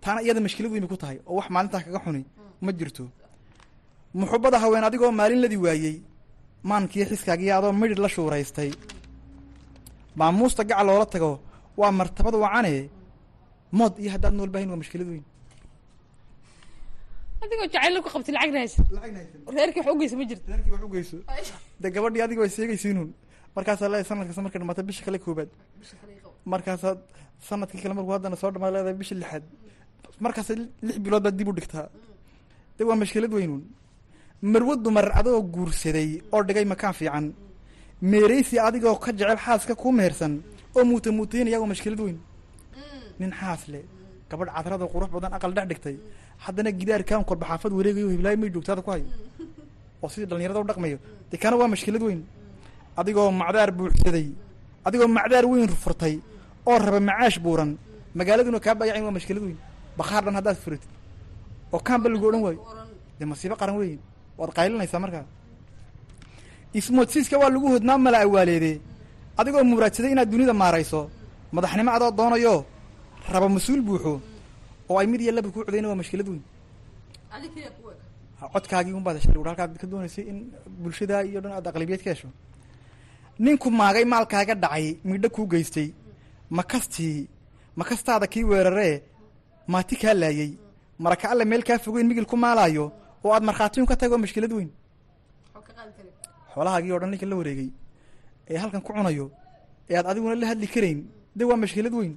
Taana 0.03 0.21
iyada 0.23 0.41
mashkilad 0.47 0.71
weyn 0.73 0.83
bay 0.85 0.91
ku 0.95 0.97
tahay 1.03 1.19
oo 1.27 1.35
wax 1.39 1.47
maalintaa 1.55 1.81
kaga 1.87 1.99
xuni 2.05 2.23
ma 2.65 2.73
jirto. 2.79 3.05
Muxubada 4.21 4.59
haween 4.63 4.85
adigoo 4.89 5.11
maalin 5.21 5.41
ladi 5.45 5.57
waayey 5.65 5.97
maankii 6.69 7.05
xiskaagiyo 7.11 7.53
adoo 7.59 7.73
midhid 7.81 7.99
la 8.05 8.09
shuuraystay. 8.15 8.71
Maamuusta 10.19 10.63
gacal 10.65 10.87
loola 10.87 11.07
tago 11.07 11.31
waa 11.81 11.93
martabad 11.99 12.35
wacane 12.45 12.75
mood 13.79 13.95
iyo 14.03 14.11
haddaad 14.15 14.35
nool 14.39 14.51
bahayn 14.55 14.69
waa 14.73 14.81
mashkilad 14.83 15.09
weyn. 15.12 15.25
Adigoo 17.43 17.67
jacaylo 17.75 17.99
ku 18.05 18.09
qabtay 18.15 18.33
lacagna 18.37 18.59
haysa 18.65 18.81
reerkii 19.57 19.81
wax 19.85 19.93
ugeysa 19.97 20.17
ma 20.21 20.25
jirto 20.31 20.47
reerkii 20.53 20.73
wax 20.75 20.83
ugeyso 20.89 21.17
dee 21.83 21.91
gabadhii 21.95 22.23
adiga 22.27 22.41
way 22.45 22.51
seegaysiinuun 22.57 23.11
markaasaa 23.57 23.89
leedahay 23.93 24.09
sanad 24.11 24.27
kasta 24.29 24.43
markay 24.45 24.61
dhamaata 24.62 24.83
bisha 24.89 25.03
kale 25.07 25.19
koobaad 25.25 25.51
markaasaad 26.53 26.99
sannadkii 27.49 27.81
kale 27.83 27.95
markuu 27.99 28.15
haddana 28.17 28.37
soo 28.43 28.51
dhamaa 28.55 28.71
leedahay 28.75 28.97
bisha 29.03 29.15
lixaad. 29.23 29.45
Markaasa 30.25 30.53
lix 30.87 30.97
bilood 31.05 31.23
baad 31.27 31.37
dib 31.39 31.49
u 31.51 31.53
dhigtaa. 31.59 31.87
De 32.77 32.83
waa 32.89 32.97
mashkilad 33.03 33.33
weynuun 33.39 33.62
marwo 34.53 34.73
dumar 34.85 35.07
adoo 35.21 35.41
guursaday 35.55 36.11
oo 36.35 36.43
dhigay 36.49 36.65
makaan 36.73 36.95
fiican. 36.99 37.27
Meeraysi 38.11 38.57
adigoo 38.67 38.97
ka 39.05 39.11
jecel 39.19 39.37
xaaska 39.45 39.75
kuu 39.81 39.93
mehersan 39.99 40.33
oo 40.77 40.85
muuta 40.91 41.11
muutaynaya 41.19 41.61
waa 41.62 41.71
mashkilad 41.73 42.01
weyn 42.07 42.19
nin 43.21 43.31
xaas 43.39 43.63
le 43.73 43.81
gabadh 44.31 44.51
cadrada 44.57 44.87
qurux 44.93 45.09
badan 45.15 45.33
aqal 45.37 45.53
dhex 45.57 45.67
dhigtay. 45.71 45.97
Haddana 46.45 46.71
gidaarkan 46.81 47.25
korba 47.29 47.47
xaafad 47.51 47.73
wareegayo 47.79 48.09
hiblaayo 48.15 48.37
may 48.43 48.51
joogtaada 48.55 48.83
ku 48.87 48.91
hayo. 48.95 49.07
Oo 50.03 50.09
sidii 50.13 50.27
dhalinyarada 50.31 50.61
u 50.61 50.67
dhaqmayo 50.71 50.99
de 51.31 51.37
kana 51.43 51.57
waa 51.61 51.69
mashkilad 51.75 52.03
weyn. 52.09 52.21
Adigoo 53.01 53.31
macdaar 53.41 53.71
buuxsaday 53.79 54.27
adigoo 54.87 55.09
macdaar 55.19 55.45
weyn 55.53 55.69
furtay 55.85 56.15
oo 56.69 56.79
raba 56.79 57.01
macaash 57.09 57.39
buuran. 57.45 57.71
Magaaladuna 58.19 58.61
kaa 58.65 58.75
bayacayn 58.81 59.05
waa 59.09 59.17
mashkilad 59.19 59.43
weyn. 59.47 59.59
Bakhaar 59.99 60.23
dhan 60.27 60.35
haddaad 60.39 60.57
furatid 60.65 60.91
oo 61.73 61.81
kaanba 61.87 62.09
lagu 62.13 62.25
odhan 62.29 62.43
waayo. 62.47 62.61
Dee 63.19 63.27
masiibo 63.31 63.57
qaran 63.61 63.77
weyn. 63.81 63.99
Waad 64.39 64.51
qaylinaysaa 64.57 65.01
markaa. 65.05 65.25
Ismoodsiiska 66.79 67.37
waa 67.43 67.51
lagu 67.55 67.67
hodnaa 67.75 67.99
mala 68.05 68.19
awaaleede 68.27 68.73
adigoo 69.41 69.65
muraadsaday 69.71 70.13
inaad 70.15 70.29
dunida 70.33 70.53
maarayso. 70.63 71.01
Madaxnimo 71.55 71.91
adoo 71.97 72.11
doonayo 72.19 72.55
raba 73.33 73.49
mas'uul 73.57 73.81
buuxo 73.89 74.12
oo 74.89 74.99
ay 75.01 75.07
mid 75.07 75.21
iyo 75.21 75.33
laba 75.37 75.49
kuu 75.51 75.65
codayna 75.67 75.89
waa 75.89 75.99
mashkilad 76.01 76.29
weyn. 76.29 76.43
Codkaagii 78.55 78.93
unbaad 78.99 79.17
heshay 79.19 79.35
halkaad 79.49 79.73
ka 79.81 79.87
doonaysay 79.91 80.25
in 80.31 80.39
bulshada 80.83 81.17
iyo 81.25 81.41
dhan 81.41 81.53
aad 81.57 81.67
aqlibiyeed 81.71 82.03
ka 82.05 82.11
hesho. 82.15 82.29
Ninku 83.39 83.69
maagay 83.71 84.05
maalkaaga 84.05 84.55
dhacay 84.55 84.87
midho 85.05 85.29
kuu 85.37 85.47
geystay. 85.53 85.89
Ma 86.57 86.62
kastii 86.62 87.29
ma 87.77 87.85
kastaada 87.85 88.27
kii 88.33 88.45
weeraree 88.51 89.03
maati 89.73 89.97
kaa 90.03 90.15
laayey 90.15 90.51
maraka 90.99 91.31
alle 91.33 91.45
meel 91.45 91.62
kaa 91.69 91.79
fogeyn 91.79 92.07
migil 92.09 92.25
ku 92.31 92.37
maalaayo 92.37 92.85
oo 93.25 93.33
aad 93.35 93.43
markhaatiyun 93.49 93.87
ka 93.91 93.97
tago 93.97 94.15
waa 94.15 94.23
mashkilad 94.25 94.53
weyn. 94.53 94.71
Xoolahaagii 96.55 96.93
o 96.93 96.99
dhan 97.01 97.11
ninka 97.11 97.27
la 97.27 97.37
wareegay 97.37 97.71
ee 98.51 98.57
halkan 98.62 98.81
ku 98.87 98.93
cunayo 98.97 99.27
ee 99.91 99.97
aad 99.99 100.07
adiguna 100.11 100.35
la 100.35 100.47
hadli 100.51 100.67
karayn 100.75 100.99
de 101.37 101.43
waa 101.45 101.57
mashkilad 101.57 101.93
weyn 102.01 102.15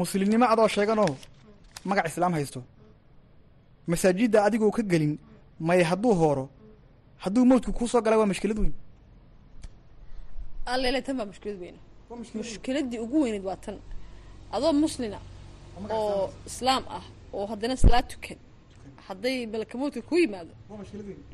muslimnimo 0.00 0.46
adoo 0.52 0.68
sheeganoo 0.74 1.12
magac 1.88 2.06
islaam 2.12 2.32
haysto. 2.38 2.60
Masaajidda 3.90 4.38
adigoo 4.46 4.70
ka 4.76 4.82
gelin 4.90 5.14
maye 5.66 5.82
hadduu 5.90 6.14
hooro 6.20 6.44
hadduu 7.24 7.44
mawdku 7.50 7.72
kuu 7.78 7.88
soo 7.92 8.00
gala 8.04 8.18
waa 8.20 8.30
mashkilad 8.32 8.58
weyn. 8.62 8.74
Allele 10.72 11.00
tan 11.06 11.16
baa 11.18 11.26
mushkilad 11.30 11.58
weyn. 11.62 11.76
Mushkiladii 12.40 12.98
ugu 13.04 13.16
weyneyd 13.22 13.44
waa 13.48 13.56
tan. 13.64 13.76
Adoo 14.54 14.72
muslina 14.84 15.18
oo 15.90 16.30
islaam 16.50 16.82
ah 16.96 17.04
oo 17.36 17.46
haddana 17.50 17.76
salaad 17.76 18.06
tukan 18.12 18.38
hadday 19.06 19.46
malakamoodka 19.52 20.00
ku 20.08 20.14
yimaado 20.22 20.52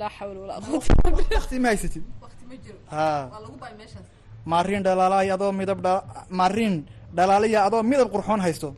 laa 0.01 0.11
xawla 0.16 0.38
walaa 0.42 0.61
quwata 0.61 1.59
ma 1.64 1.68
haysatid. 1.68 2.05
Waqti 2.25 2.44
ma 2.51 2.55
jiro. 2.64 2.79
Haa 2.94 3.22
waa 3.33 3.40
lagu 3.44 3.57
baay 3.62 3.75
meeshaas. 3.81 4.07
Maariin 4.51 4.83
dhalaalay 4.87 5.29
adoo 5.37 5.53
midab 5.61 5.79
dha 5.87 5.92
maariin 6.38 6.75
dhalaalaya 7.16 7.59
adoo 7.66 7.83
midab 7.90 8.09
qurxoon 8.14 8.40
haysto. 8.46 8.68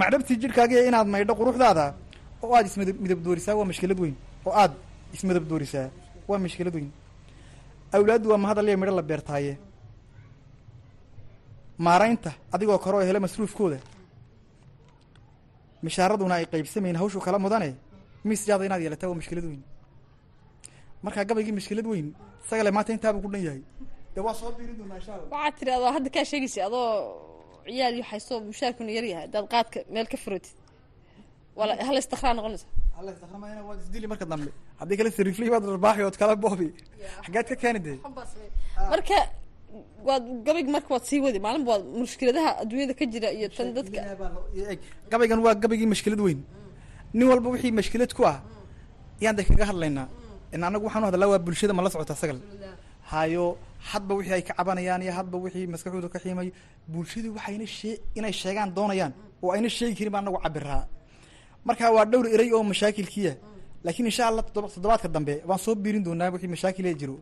Macdhabtii 0.00 0.36
jidhkaagiiyo 0.42 0.82
inaad 0.88 1.08
maydho 1.14 1.34
quruxdaada 1.40 1.84
oo 2.42 2.52
aad 2.56 2.66
ismidab 2.70 2.96
midab 3.04 3.20
doorisaa 3.26 3.54
waa 3.58 3.66
mashkilad 3.70 3.98
weyn. 4.02 4.14
Oo 4.46 4.52
aad 4.62 4.72
ismidab 5.16 5.44
doorisaa 5.50 5.86
waa 6.28 6.38
mashkilad 6.44 6.74
weyn. 6.78 6.90
Awlaaddu 7.96 8.26
waa 8.32 8.40
mahadaliya 8.44 8.76
midho 8.80 8.94
la 8.98 9.02
beertaaye. 9.10 9.52
Maaraynta 11.86 12.30
adigoo 12.54 12.78
kore 12.84 12.96
oo 12.98 13.04
hele 13.08 13.18
masruufkooda. 13.24 13.78
Mishaaraduna 15.84 16.34
ay 16.40 16.46
qaybsamayn 16.52 16.96
hawshu 17.00 17.20
kala 17.26 17.38
mudane 17.44 17.70
miis 18.26 18.40
jaada 18.48 18.64
inaad 18.66 18.82
yeelataa 18.84 19.08
waa 19.10 19.18
mashkilad 19.20 19.44
weyn. 19.50 19.62
Markaa 21.04 21.24
gabaygii 21.28 21.54
mashkilad 21.58 21.86
weyn 21.92 22.08
isagale 22.44 22.70
maanta 22.76 22.92
intaabuu 22.96 23.22
ku 23.24 23.28
dhan 23.32 23.42
yahay. 23.46 23.62
De 24.14 24.20
waa 24.26 24.34
soo 24.40 24.50
biirin 24.56 24.76
doonaa 24.78 24.96
waxaad 24.96 25.54
tiri 25.58 25.70
adoo 25.76 25.90
hadda 25.96 26.10
kaa 26.14 26.24
sheegaysa 26.30 26.60
adoo 26.68 26.88
ciyaal 27.66 27.94
iyo 27.98 28.04
haysto 28.10 28.34
mushaarkuna 28.50 28.90
yar 28.98 29.04
yahay. 29.12 29.24
Haddaad 29.26 29.46
qaadka 29.54 29.78
meel 29.94 30.06
ka 30.12 30.16
furotid 30.24 30.56
wala 31.58 31.72
hal 31.88 31.96
istikraa 32.02 32.34
noqonaysa 32.38 32.66
isdili 33.84 34.06
marka 34.12 34.24
dambe. 34.32 34.50
Haddii 34.80 34.96
kale 34.98 35.10
sariiflay 35.18 35.48
waad 35.54 35.64
rarbaaxi 35.74 36.02
ood 36.08 36.16
kala 36.20 36.34
boobi. 36.44 36.68
Xaggeed 37.24 37.46
ka 37.50 37.56
keeni 37.62 37.80
dee. 37.86 37.96
Marka 38.92 39.18
waad 40.08 40.24
gabayg 40.46 40.68
marka 40.74 40.88
waad 40.94 41.04
sii 41.10 41.20
wadi 41.24 41.38
maalinba 41.46 41.70
waad 41.72 41.84
mushkiladaha 42.02 42.50
adduunyada 42.62 42.94
ka 42.98 43.04
jira 43.12 43.28
iyo 43.38 43.48
tan 43.56 43.68
dadka. 43.76 44.00
Gabaygan 45.12 45.40
waa 45.46 45.54
gabaygii 45.62 45.88
mashkilad 45.94 46.20
weyn. 46.26 46.40
Nin 47.16 47.26
walba 47.30 47.48
wixii 47.54 47.72
mashkilad 47.80 48.10
ku 48.16 48.22
ah 48.32 48.38
yaan 49.24 49.34
de 49.38 49.42
kaga 49.48 49.64
hadlaynaa. 49.70 50.08
In 50.54 50.60
anagu 50.68 50.84
waxaanu 50.86 51.06
hadlaa 51.08 51.28
waa 51.32 51.38
bulshada 51.46 51.72
ma 51.76 51.82
la 51.84 51.90
socota 51.94 52.14
sagal 52.22 52.38
hayo 53.16 53.44
hadba 53.90 54.12
wixii 54.18 54.34
ay 54.38 54.42
ka 54.48 54.52
cabanayaan 54.58 55.02
iyo 55.06 55.12
hadba 55.18 55.36
wixii 55.44 55.66
maskaxdooda 55.72 56.08
ka 56.14 56.18
xiimayo 56.24 56.50
bulshadu 56.92 57.28
waxayna 57.36 57.66
inay 58.18 58.32
sheegaan 58.40 58.70
doonayaan 58.76 59.12
oo 59.42 59.50
ayna 59.56 59.68
sheegi 59.76 59.94
karin 59.98 60.12
baa 60.14 60.20
anagu 60.24 60.38
cabiraa 60.44 60.82
marka 61.66 61.84
waa 61.96 62.04
dhowr 62.12 62.26
erey 62.34 62.50
oo 62.56 62.62
mashaakilkiya 62.72 63.32
laakiin 63.84 64.06
insha 64.10 64.24
allah 64.30 64.42
toddoba 64.46 64.68
toddobaadka 64.74 65.08
dambe 65.16 65.34
waan 65.48 65.60
soo 65.64 65.74
biirin 65.82 66.02
doonaa 66.06 66.30
wixii 66.34 66.50
mashaakil 66.54 66.86
ee 66.90 66.94
jiro. 67.00 67.16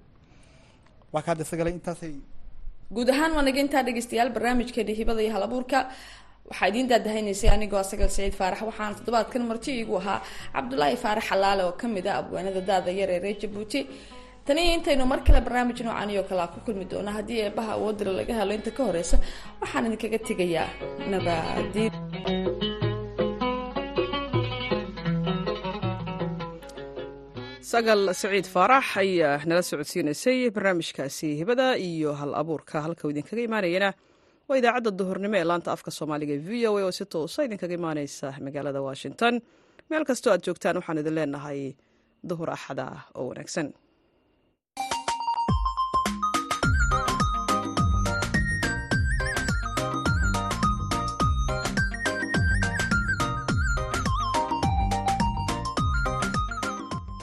Waa 1.12 1.22
kaade 1.26 1.44
sagalay 1.50 1.72
intaasay. 1.78 2.14
Guud 2.94 3.08
ahaan 3.14 3.32
waa 3.36 3.44
naga 3.46 3.60
intaa 3.64 3.82
dhegeystayaal 3.86 4.30
barnaamijkeena 4.36 4.92
hibada 4.98 5.20
iyo 5.24 5.32
halabuurka. 5.36 5.78
Waxaa 6.48 6.68
idiin 6.70 6.88
daadahaynaysay 6.92 7.50
anigoo 7.56 7.80
asagal 7.84 8.08
saciid 8.16 8.34
faarax 8.40 8.60
waxaana 8.68 8.94
toddobaadkan 8.98 9.42
marti 9.50 9.70
iigu 9.78 9.94
ahaa 10.00 10.18
cabdulaahi 10.54 10.96
faarax 11.04 11.24
xalaale 11.30 11.62
oo 11.68 11.72
ka 11.80 11.86
mid 11.94 12.06
ah 12.12 12.16
abwaanada 12.22 12.60
daada 12.70 12.90
yar 13.00 13.10
ee 13.16 13.20
reer 13.24 13.36
jabuuti 13.42 13.80
tani 14.46 14.60
iyo 14.64 14.74
intaynu 14.78 15.04
mar 15.12 15.20
kale 15.26 15.40
barnaamij 15.46 15.80
noocan 15.86 16.10
iyo 16.14 16.22
kale 16.28 16.44
ku 16.52 16.58
kulmi 16.66 16.84
doona 16.92 17.10
haddii 17.18 17.40
eebaha 17.46 17.72
awoodira 17.76 18.12
laga 18.18 18.34
helo 18.40 18.52
inta 18.58 18.70
ka 18.76 18.82
horeysa 18.88 19.16
waxaan 19.60 19.86
idinkaga 19.88 20.18
tegayaa 20.28 20.68
nabaadiin 21.12 21.92
sagal 27.72 28.00
saciid 28.20 28.46
faarax 28.54 28.86
ayaa 29.02 29.34
nala 29.48 29.62
socodsiinaysay 29.70 30.38
barnaamijkaasi 30.56 31.28
hibada 31.40 31.66
iyo 31.88 32.10
hal 32.20 32.32
abuurka. 32.40 32.76
Halka 32.84 33.04
idinkaga 33.12 33.42
imaanayana 33.48 33.90
waa 34.48 34.56
idaacadda 34.60 34.90
duhurnimo 34.98 35.36
ee 35.40 35.44
laanta 35.50 35.70
afka 35.76 35.90
soomaaliga 35.98 36.34
v 36.48 36.66
o 36.70 36.72
a 36.78 36.82
oo 36.86 36.92
si 36.98 37.04
toosa 37.14 37.40
idinkaga 37.46 37.74
imaaneysa 37.80 38.26
magaalada 38.46 38.80
washington. 38.88 39.34
Meel 39.90 40.04
kastoo 40.10 40.32
aad 40.34 40.42
joogtaan 40.46 40.76
waxaan 40.80 40.98
idin 41.02 41.14
leenahay 41.18 41.60
duhur 42.28 42.50
axada 42.56 42.86
oo 43.18 43.24
wanaagsan 43.30 43.66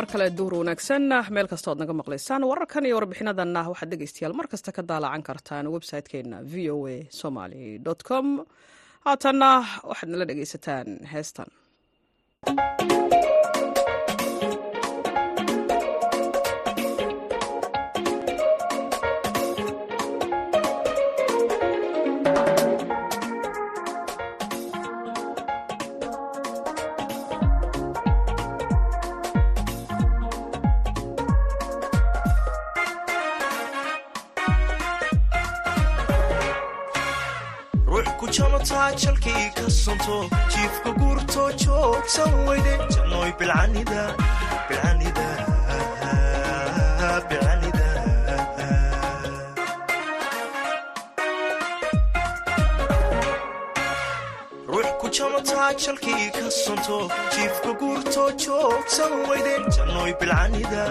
mar 0.00 0.06
kale 0.12 0.26
duhur 0.38 0.54
wanaagsan 0.60 1.02
meel 1.36 1.48
kasta 1.52 1.70
oad 1.70 1.80
naga 1.82 1.92
maqlaysaan 2.00 2.42
wararkan 2.50 2.86
iyo 2.88 2.96
warbixinadanna 2.98 3.60
waxaad 3.72 3.90
dhegaystayaal 3.92 4.34
mar 4.40 4.46
kasta 4.52 4.72
ka 4.76 4.82
daalacan 4.90 5.22
kartaan 5.28 5.66
website-keena 5.76 6.36
v 6.52 6.54
o 6.74 6.76
a 6.94 6.96
somaly 7.20 7.78
com. 8.08 8.26
Haatanna 9.06 9.50
waxaad 9.90 10.08
nala 10.12 10.24
dhegaysataan 10.30 10.88
heestan 11.12 11.48
ku 38.60 38.66
jamataa 38.66 38.92
jalkii 39.02 39.50
ka 39.56 39.70
santo 39.70 40.16
jiifka 40.52 40.90
guurtoo 41.00 41.50
joogsan 41.62 42.32
weyde 42.48 42.74
jannoy 42.94 43.30
bilcanida 43.38 44.02
bilcanida 44.68 45.26
bilcanida 47.28 47.86
taa 55.50 55.72
jalkii 55.82 56.30
ka 56.36 56.50
sonto 56.50 56.98
jiifka 57.36 57.72
guurtoo 57.80 58.30
joogsan 58.44 59.12
weyde 59.30 59.54
jannoy 59.76 60.12
bilcanida 60.20 60.84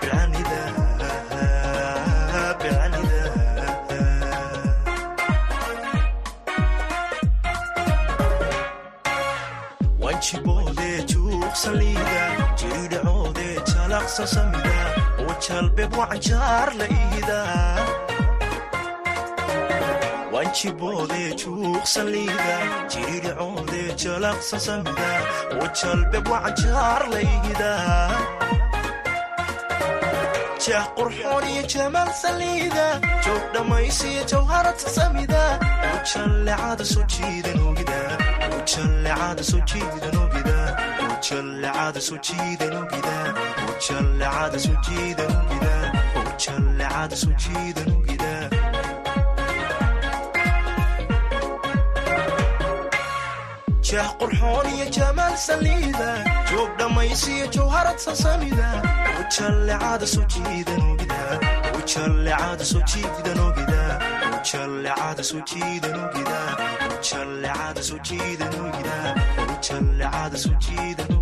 bilcanida 0.00 0.62
bilcanida 0.70 0.91
juuqsan 11.52 11.74
liida 11.80 12.22
jiridhacoodee 12.60 13.56
jalaqsan 13.72 14.26
samida 14.34 14.76
oo 15.22 15.34
jalbeeb 15.46 15.92
wacanjaar 15.98 16.68
la 16.80 16.86
iida 16.98 17.38
wanjiboodee 20.34 21.28
juuqsan 21.42 22.06
liida 22.14 22.56
jiridhacoodee 22.92 23.88
jalaqsan 24.04 24.60
samida 24.66 25.10
oo 25.60 25.68
jalbeeb 25.80 26.26
wacanjaar 26.32 27.02
la 27.12 27.20
iida 27.20 27.72
jah 30.64 30.86
qurxoon 30.96 31.44
iyo 31.52 31.62
jamaal 31.74 32.10
saliida 32.22 32.86
joog 33.24 33.44
dhammaysiyo 33.54 34.22
jawharata 34.32 34.88
samida 34.98 35.42
ujallecada 35.94 36.84
soo 36.92 37.04
jiidan 37.14 37.58
ogida 37.68 38.00
ujallecada 38.58 39.42
soo 39.50 39.60
jiidan 39.70 40.16
ogida 40.24 40.56
jah 53.88 54.08
qurxoon 54.20 54.66
iyo 54.74 54.86
jamaal 54.96 55.34
saliida 55.46 56.08
joog 56.50 56.70
dhammaysiyo 56.80 57.46
jawharad 57.56 57.98
sasamida 58.06 58.68
ujallecada 59.22 60.06
soo 60.14 60.26
jiidan 60.32 60.82
ogida 67.02 67.18
ujallecada 67.18 67.82
soo 67.82 67.98
jiidan 67.98 68.52
soo 68.52 68.68
jiidan 68.68 68.68
ogida 68.68 68.96
ujallecada 69.58 70.38
soo 70.38 70.54
jiidan 70.64 71.06
kuba 71.08 71.21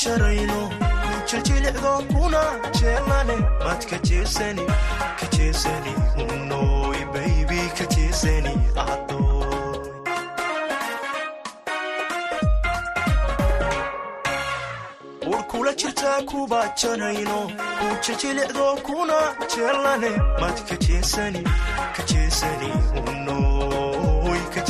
jarayno 0.00 0.60
ku 1.02 1.14
jiljilicdo 1.28 1.92
kuna 2.12 2.42
jeelane 2.78 3.36
maad 3.64 3.82
ka 3.90 3.98
jeesani 4.08 4.64
ka 5.20 5.26
jeesani 5.36 5.92
unoy 6.24 6.98
baybi 7.12 7.60
ka 7.78 7.84
jeesani 7.94 8.54
adoy 8.86 9.88
ur 15.32 15.42
kula 15.50 15.72
jirtaa 15.80 16.20
kuba 16.30 16.60
jarayno 16.80 17.38
ku 17.78 17.86
jiljilicdo 18.04 18.66
kuna 18.86 19.18
jeelane 19.54 20.10
maad 20.40 20.58
ka 20.68 20.76
jeesani 20.86 21.42
ka 21.96 22.02
jeesani 22.10 22.70
unoy 23.10 24.40
ka 24.54 24.60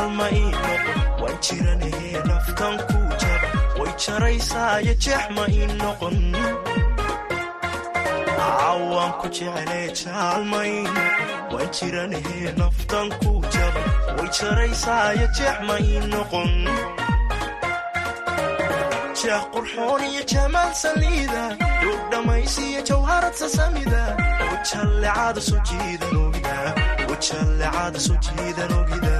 jaalma 0.00 0.26
ii 0.32 0.50
noqon 0.50 1.22
waan 1.22 1.36
jiranahee 1.46 2.20
naftan 2.28 2.76
ku 2.88 2.98
jaba 3.22 3.48
way 3.78 3.92
jaraysaayo 4.04 4.94
jeex 5.04 5.24
ma 5.36 5.44
ii 5.56 5.66
noqon 5.80 6.16
Aa, 8.44 8.74
waan 8.92 9.12
ku 9.20 9.26
jeclee 9.36 9.88
jaalma 10.00 10.60
ii 10.66 10.82
noqon 10.94 11.52
waan 11.52 11.68
jiranahee 11.78 12.52
naftan 12.60 13.08
ku 13.20 13.32
jaba 13.54 13.82
way 14.18 14.28
jaraysaayo 14.38 15.26
jeex 15.38 15.56
ma 15.68 15.76
ii 15.88 16.00
noqon 16.12 16.50
jeex 19.20 19.42
qurxoon 19.52 20.00
iyo 20.10 20.22
jamaal 20.32 20.72
saliida 20.82 21.44
duug 21.82 22.00
dhammaysiyo 22.12 22.80
jawharad 22.88 23.34
sasamida 23.42 24.02
ujallecada 24.54 25.40
soo 25.48 25.60
jiidan 25.68 26.16
ogida 26.24 26.56
ujallecada 27.12 27.98
soo 28.06 28.16
jiidan 28.24 28.72
ogida 28.80 29.14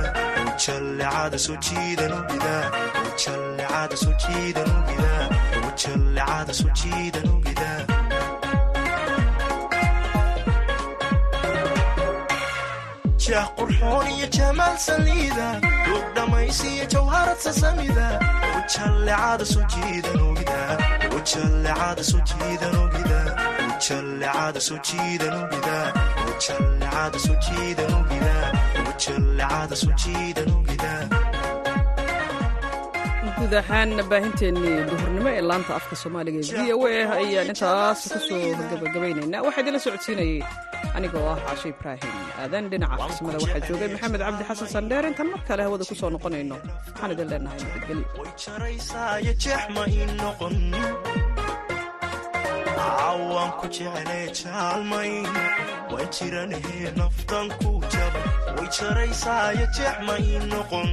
jeex 13.25 13.47
qurxoon 13.59 14.07
iyo 14.17 14.27
jamaal 14.37 14.77
saliida 14.87 15.47
duug 15.87 16.05
dhammaysiyo 16.17 16.85
jawharad 16.93 17.39
sasamida 17.47 18.07
ujallecada 18.59 19.45
soo 19.53 19.67
jiidan 27.43 27.93
ogida 28.01 28.60
guud 33.39 33.55
ahaan 33.61 33.91
baahinteennii 34.11 34.77
duhurnimo 34.91 35.29
ee 35.39 35.43
laanta 35.51 35.73
afka 35.81 35.95
soomaaliga 36.03 36.39
ee 36.43 36.49
v 36.67 36.73
o 36.77 36.77
a 36.87 36.99
ayaan 37.21 37.49
intaas 37.53 38.01
ku 38.13 38.19
soo 38.29 38.41
gabagabaynaynaa 38.71 39.43
waxaa 39.47 39.63
idinla 39.65 39.81
socodsiinayay 39.87 40.39
anigoo 40.97 41.25
ah 41.33 41.39
cashe 41.47 41.69
ibraahim. 41.75 42.13
Aadan 42.43 42.65
dhinaca 42.73 42.97
farsamada 43.03 43.39
waxaa 43.45 43.63
joogay 43.69 43.89
maxamed 43.95 44.21
cabdi 44.27 44.43
xasan 44.49 44.69
sandheer 44.75 45.05
intaan 45.11 45.29
mar 45.33 45.41
kale 45.49 45.63
hawada 45.67 45.85
ku 45.91 45.95
soo 46.01 46.11
noqonayno 46.17 46.57
waxaan 46.89 47.11
idin 47.15 47.27
leenahay 47.33 47.59
nabadgelyo 47.65 48.07
waan 52.85 53.51
ku 53.61 53.67
jeclee 53.77 54.27
jaalma 54.41 54.99
ii 55.07 55.23
noqon 55.23 55.93
waan 55.93 56.07
jiranahee 56.17 56.91
naftan 56.99 57.47
ku 57.61 57.71
jaba 57.93 58.21
way 58.57 58.69
jaraysaayo 58.79 59.67
jeex 59.77 59.97
ma 60.07 60.15
ii 60.29 60.39
noqon 60.53 60.91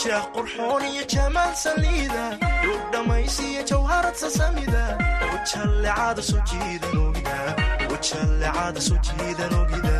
jeex 0.00 0.24
qurxoon 0.34 0.82
iyo 0.90 1.04
jamaal 1.14 1.52
saliida 1.64 2.24
duug 2.62 2.82
dhammaysiyo 2.92 3.62
jawharad 3.70 4.14
sasamida 4.22 4.84
ujallecada 5.34 6.22
soo 6.30 6.42
jiidan 6.50 6.96
ogida 7.06 7.38
ujallecada 7.94 8.80
soo 8.88 8.98
jiidan 9.08 9.52
ogida 9.62 9.96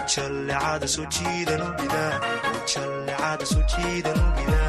ujallecada 0.00 0.86
soo 0.94 1.06
jiidan 1.16 1.62
ogida 1.68 2.04
ujallecada 2.58 3.46
soo 3.52 3.62
jiidan 3.72 4.18
ogida 4.28 4.60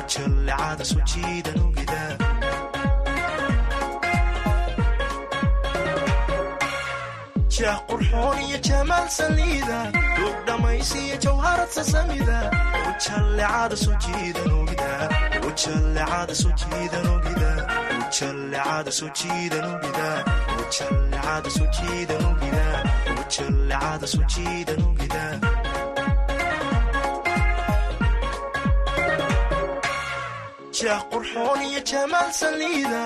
ujallecada 0.00 0.84
soo 0.92 1.02
jiidan 1.12 1.58
ogida 1.66 2.00
jeex 7.54 7.78
qurxoon 7.88 8.38
iyo 8.46 8.58
jamaal 8.68 9.06
saliida 9.18 9.78
duug 10.16 10.36
dhammaysiyo 10.46 11.16
jawharad 11.24 11.70
sasamida. 11.76 12.38
Ujallecada 12.90 13.76
soo 13.82 13.96
jiidan 14.04 14.48
ogida 14.60 14.90
qurxoon 31.10 31.60
iyo 31.68 31.80
jamaal 31.90 32.30
saliida 32.40 33.02